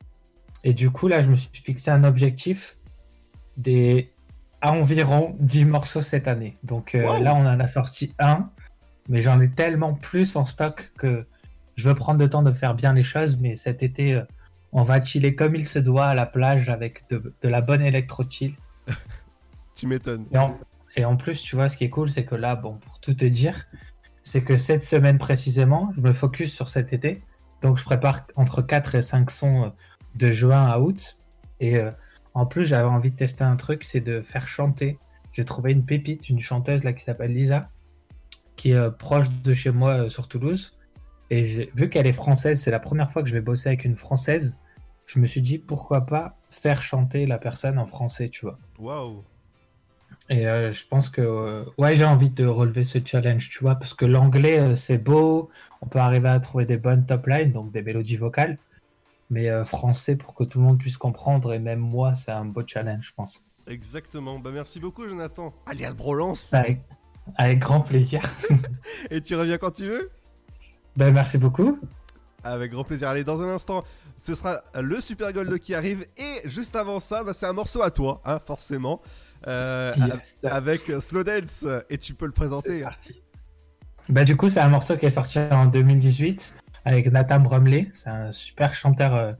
[0.63, 2.77] Et du coup, là, je me suis fixé un objectif
[3.57, 4.11] des
[4.61, 6.57] à environ 10 morceaux cette année.
[6.63, 7.23] Donc euh, Wow.
[7.23, 8.49] là, on en a sorti un,
[9.09, 11.25] mais j'en ai tellement plus en stock que
[11.75, 13.37] je veux prendre le temps de faire bien les choses.
[13.39, 14.21] Mais cet été, euh,
[14.71, 17.81] on va chiller comme il se doit à la plage avec de, de la bonne
[17.81, 18.55] électro-chill.
[19.75, 20.25] Tu m'étonnes.
[20.31, 20.57] Et en,
[20.95, 23.13] et en plus, tu vois, ce qui est cool, c'est que là, bon, pour tout
[23.13, 23.65] te dire,
[24.21, 27.23] c'est que cette semaine précisément, je me focus sur cet été.
[27.61, 29.69] Donc, je prépare entre 4 et 5 sons euh,
[30.15, 31.17] de juin à août.
[31.61, 31.89] Et euh,
[32.33, 34.99] en plus, j'avais envie de tester un truc, c'est de faire chanter.
[35.33, 37.69] J'ai trouvé une pépite, une chanteuse là qui s'appelle Lisa,
[38.55, 40.77] qui est euh, proche de chez moi euh, sur Toulouse.
[41.29, 43.95] Et vu qu'elle est française, c'est la première fois que je vais bosser avec une
[43.95, 44.59] française.
[45.05, 48.59] Je me suis dit pourquoi pas faire chanter la personne en français, tu vois.
[48.79, 49.23] Waouh
[50.29, 53.93] Et euh, je pense que ouais, j'ai envie de relever ce challenge, tu vois, parce
[53.93, 55.49] que l'anglais c'est beau,
[55.81, 58.57] on peut arriver à trouver des bonnes top lines, donc des mélodies vocales,
[59.31, 61.53] mais euh, français pour que tout le monde puisse comprendre.
[61.53, 63.43] Et même moi, c'est un beau challenge, je pense.
[63.65, 64.37] Exactement.
[64.37, 65.53] Bah, merci beaucoup, Jonathan.
[65.65, 66.53] Alias Brolance.
[66.53, 66.81] Avec,
[67.37, 68.21] avec grand plaisir.
[69.09, 70.11] et tu reviens quand tu veux?
[70.97, 71.79] Bah, Merci beaucoup.
[72.43, 73.07] Avec grand plaisir.
[73.07, 73.85] Allez, dans un instant,
[74.17, 76.05] ce sera le Super Gold qui arrive.
[76.17, 79.01] Et juste avant ça, bah, c'est un morceau à toi, hein, forcément.
[79.47, 79.93] Euh,
[80.43, 81.65] avec Slowdance.
[81.89, 82.79] Et tu peux le présenter.
[82.79, 83.21] C'est parti.
[84.09, 88.09] Bah, du coup, c'est un morceau qui est sorti en 2018 avec Nathan Brumley, C'est
[88.09, 89.33] un super chanteur euh,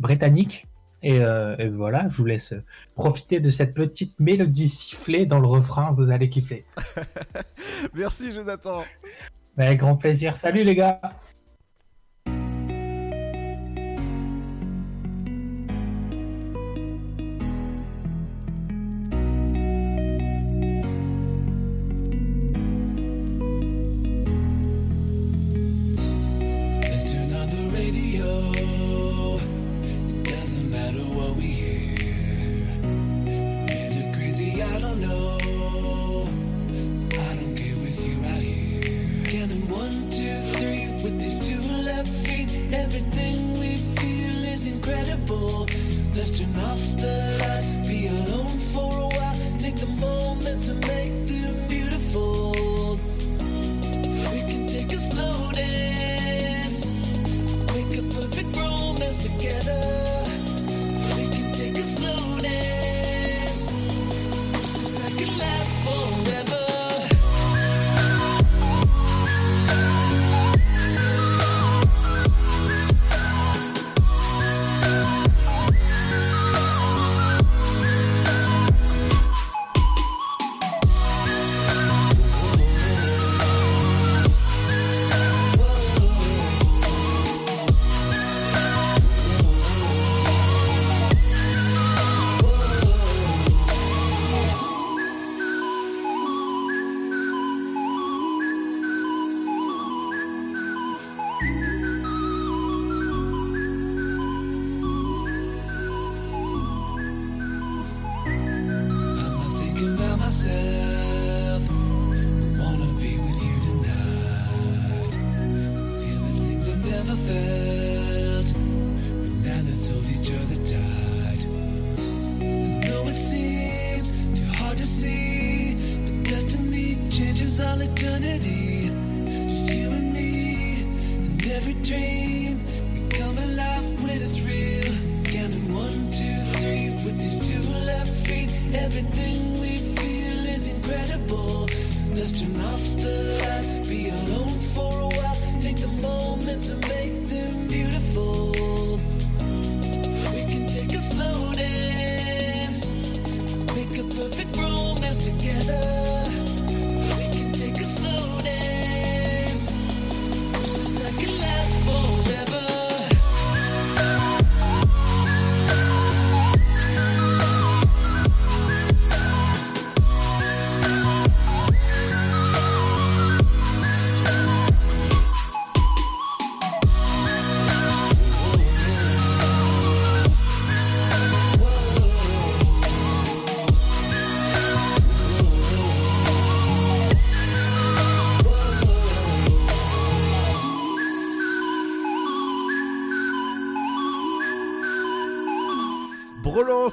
[0.00, 0.66] britannique.
[1.02, 2.64] Et, euh, et, voilà, je vous laisse euh,
[2.94, 5.92] profiter de cette petite mélodie sifflée dans le refrain.
[5.92, 6.64] Vous allez kiffer.
[7.94, 8.82] Merci, Jonathan.
[9.56, 10.36] Avec grand plaisir.
[10.36, 11.00] Salut, les gars.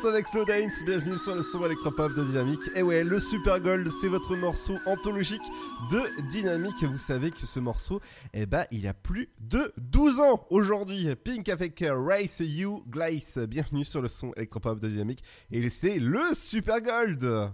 [0.03, 2.69] Danse avec Slowdance, bienvenue sur le son électropop de Dynamique.
[2.75, 5.41] Et ouais, le Super Gold, c'est votre morceau anthologique
[5.91, 6.83] de Dynamique.
[6.83, 8.01] Vous savez que ce morceau,
[8.33, 11.07] eh ben, il y a plus de 12 ans aujourd'hui.
[11.15, 13.37] Pink avec euh, Race You Glace.
[13.37, 15.23] Bienvenue sur le son électropop de Dynamique.
[15.51, 17.53] Et c'est le Super Gold.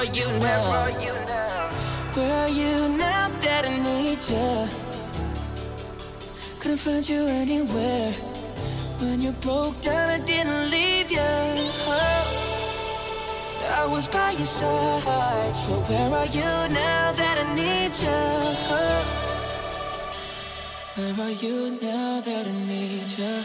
[0.00, 1.68] are you now?
[2.14, 4.68] Where are you now that I need you?
[6.58, 8.12] Couldn't find you anywhere.
[9.00, 11.20] When you broke down, I didn't leave you.
[13.82, 15.54] I was by your side.
[15.54, 16.50] So where are you
[16.82, 18.20] now that I need you?
[20.96, 23.44] Where are you now that I need you?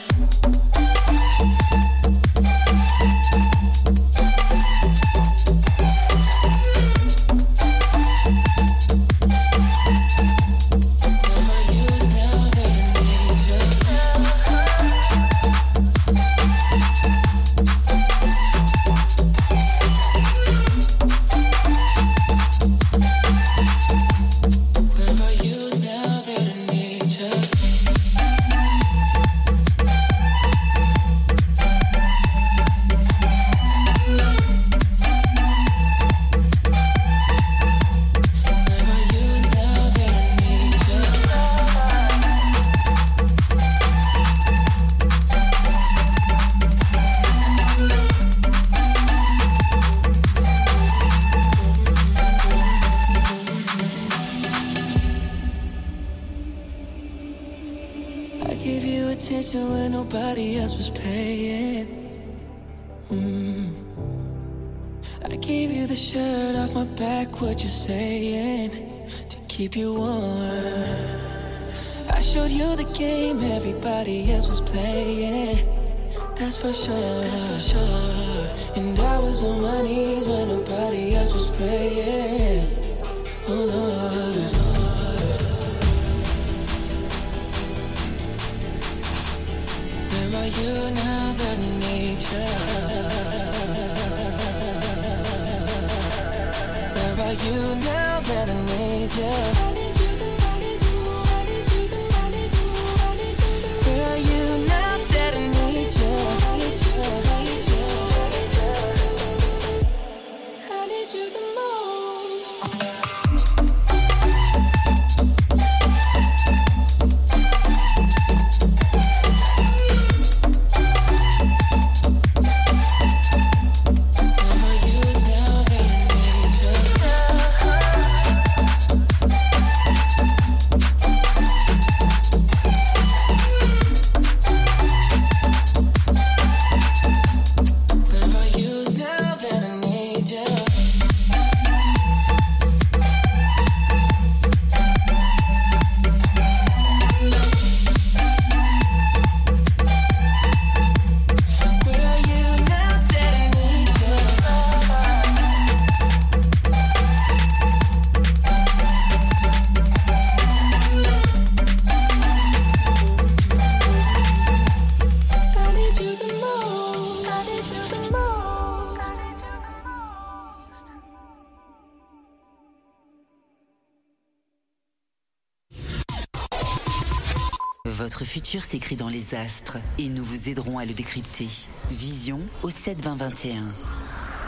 [178.65, 181.47] S'écrit dans les astres et nous vous aiderons à le décrypter.
[181.91, 183.63] Vision au 7 20 21.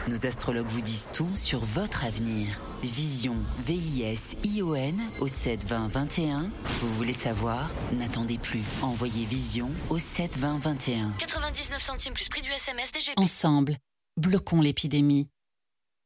[0.07, 2.59] Nos astrologues vous disent tout sur votre avenir.
[2.81, 6.49] Vision, V-I-S-I-O-N au 7 20 21.
[6.79, 7.69] Vous voulez savoir?
[7.93, 8.63] N'attendez plus.
[8.81, 11.11] Envoyez Vision au 7 20 21.
[11.19, 13.13] 99 centimes plus prix du SMS DGP.
[13.17, 13.77] Ensemble,
[14.19, 15.27] bloquons l'épidémie.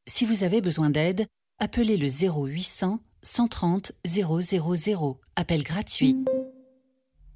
[0.06, 1.26] Si vous avez besoin d'aide,
[1.58, 5.20] appelez le 0800 130 000.
[5.36, 6.16] Appel gratuit.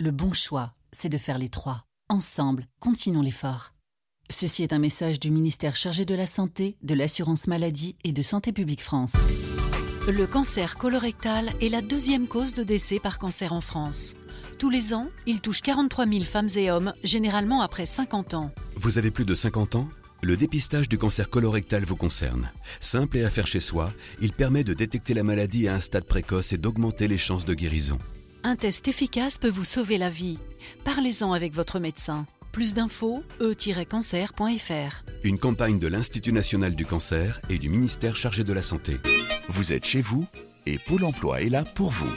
[0.00, 1.84] Le bon choix, c'est de faire les trois.
[2.08, 3.74] Ensemble, continuons l'effort.
[4.28, 8.20] Ceci est un message du ministère chargé de la Santé, de l'Assurance Maladie et de
[8.20, 9.12] Santé Publique France.
[10.08, 14.14] Le cancer colorectal est la deuxième cause de décès par cancer en France.
[14.58, 18.50] Tous les ans, il touche 43 000 femmes et hommes, généralement après 50 ans.
[18.74, 19.88] Vous avez plus de 50 ans?
[20.22, 22.50] Le dépistage du cancer colorectal vous concerne.
[22.80, 26.04] Simple et à faire chez soi, il permet de détecter la maladie à un stade
[26.04, 27.98] précoce et d'augmenter les chances de guérison.
[28.46, 30.38] Un test efficace peut vous sauver la vie.
[30.84, 32.26] Parlez-en avec votre médecin.
[32.52, 35.04] Plus d'infos, e-cancer.fr.
[35.24, 38.98] Une campagne de l'Institut national du cancer et du ministère chargé de la santé.
[39.48, 40.26] Vous êtes chez vous
[40.66, 42.12] et Pôle emploi est là pour vous.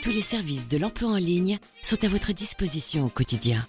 [0.00, 3.66] Tous les services de l'emploi en ligne sont à votre disposition au quotidien.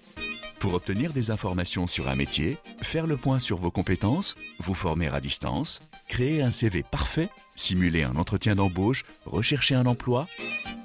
[0.59, 5.07] Pour obtenir des informations sur un métier, faire le point sur vos compétences, vous former
[5.07, 10.27] à distance, créer un CV parfait, simuler un entretien d'embauche, rechercher un emploi,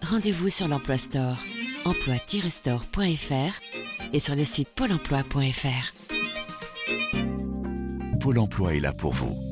[0.03, 1.39] Rendez-vous sur l'Emploi Store,
[1.85, 5.95] emploi-store.fr et sur le site pôle emploi.fr.
[8.21, 9.52] Pôle emploi est là pour vous.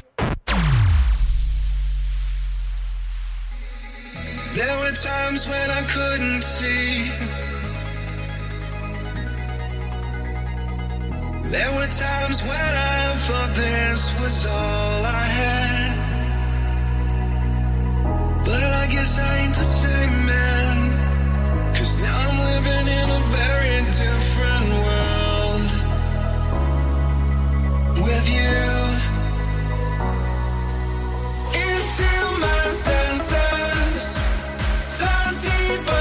[4.53, 7.09] There were times when I couldn't see.
[11.49, 15.91] There were times when I thought this was all I had.
[18.43, 20.77] But I guess I ain't the same man.
[21.73, 25.71] Cause now I'm living in a very different world.
[28.03, 28.65] With you.
[31.55, 32.11] Into
[32.41, 33.50] my senses
[35.71, 36.00] believer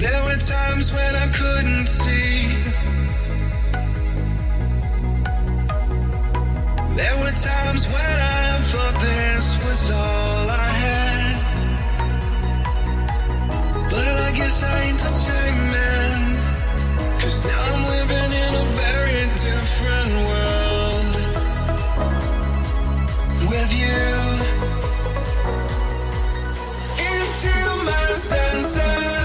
[0.00, 2.56] There were times when I couldn't see.
[6.96, 11.36] There were times when I thought this was all I had.
[13.90, 16.38] But I guess I ain't the same man.
[17.20, 21.14] Cause now I'm living in a very different world.
[23.52, 24.00] With you.
[27.12, 27.54] Into
[27.84, 29.19] my senses.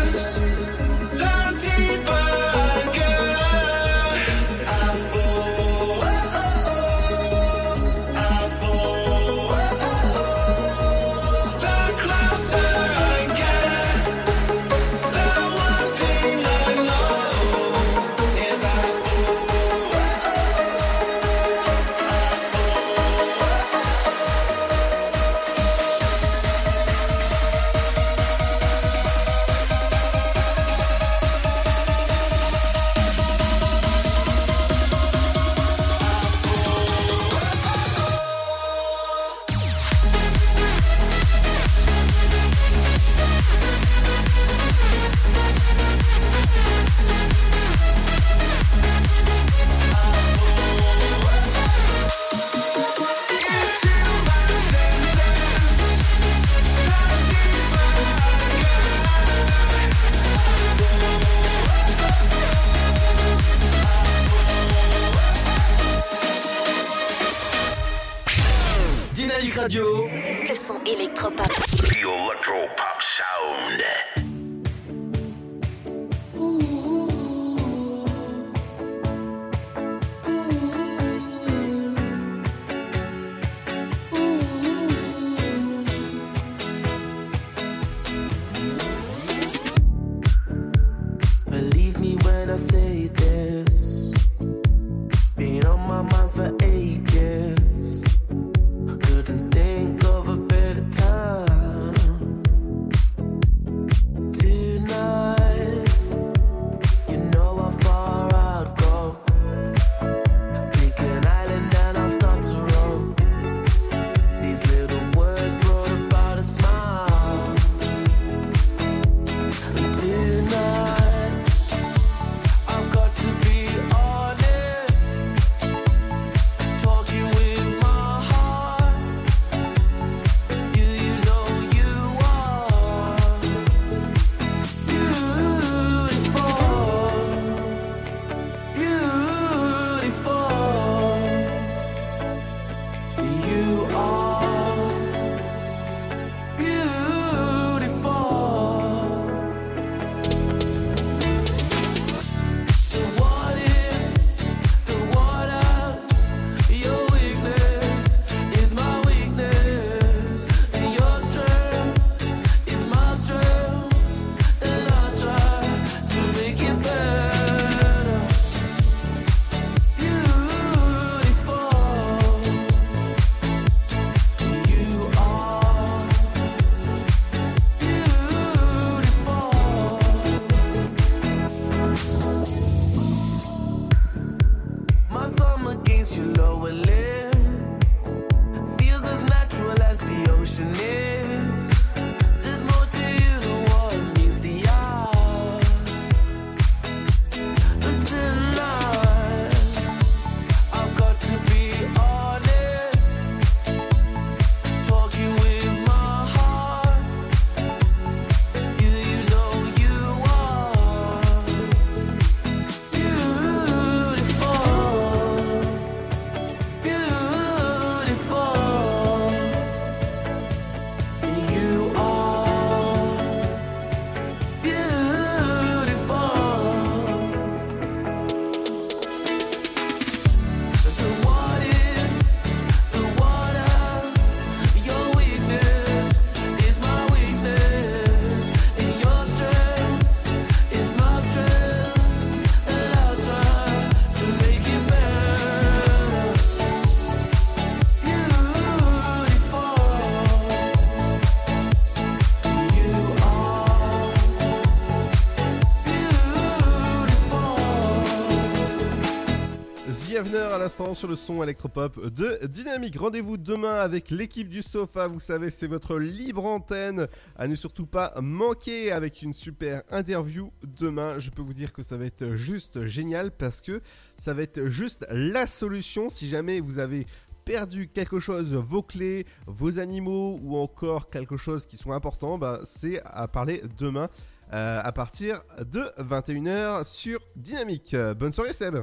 [260.66, 262.98] L'instant sur le son électropop de Dynamique.
[262.98, 265.08] Rendez-vous demain avec l'équipe du sofa.
[265.08, 267.08] Vous savez, c'est votre libre antenne.
[267.36, 271.20] À ne surtout pas manquer avec une super interview demain.
[271.20, 273.80] Je peux vous dire que ça va être juste génial parce que
[274.18, 277.06] ça va être juste la solution si jamais vous avez
[277.44, 282.62] perdu quelque chose, vos clés, vos animaux ou encore quelque chose qui soit important, bah,
[282.64, 284.10] c'est à parler demain
[284.52, 287.96] euh, à partir de 21h sur Dynamique.
[288.18, 288.78] Bonne soirée Seb.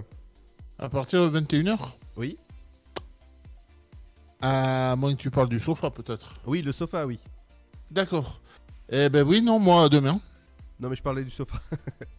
[0.82, 1.78] À partir de 21h
[2.16, 2.36] Oui.
[4.40, 6.34] À moins que tu parles du sofa, peut-être.
[6.46, 7.20] Oui, le sofa, oui.
[7.90, 8.40] D'accord.
[8.90, 10.20] Eh ben oui, non, moi, demain.
[10.80, 11.58] Non, mais je parlais du sofa.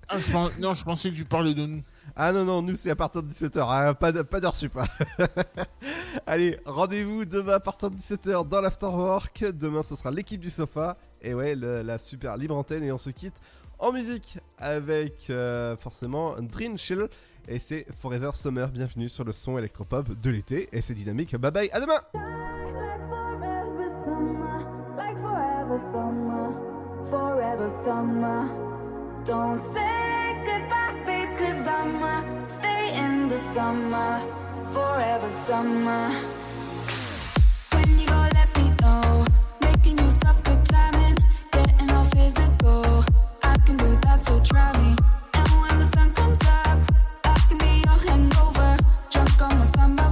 [0.10, 1.82] Ah, je pens- Non, je pensais que tu parlais de nous.
[2.16, 4.78] Ah non, non, nous c'est à partir de 17h, pas, de- pas d'heure sup.
[4.78, 4.86] hein.
[6.28, 9.46] Allez, rendez-vous demain à partir de 17h dans l'Afterwork.
[9.54, 10.98] Demain ce sera l'équipe du sofa.
[11.22, 12.84] Et ouais, le- la super libre antenne.
[12.84, 13.34] Et on se quitte
[13.80, 17.08] en musique avec euh, forcément Dream Chill.
[17.48, 18.70] Et c'est Forever Summer.
[18.70, 20.70] Bienvenue sur le son électropop de l'été.
[20.72, 21.36] Et c'est dynamique.
[21.36, 22.00] Bye bye, à demain!
[49.64, 50.03] Drunk on the summer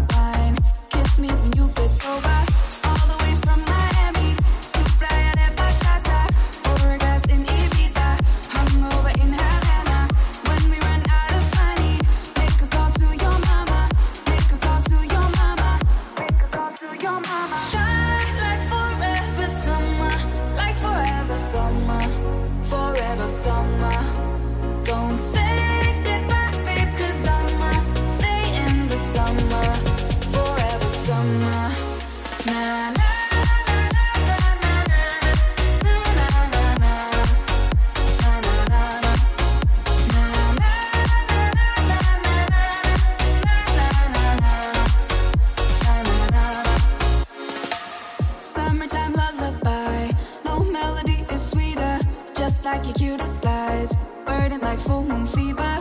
[52.81, 53.93] like your cutest lies.
[54.25, 55.79] Burning like full moon fever,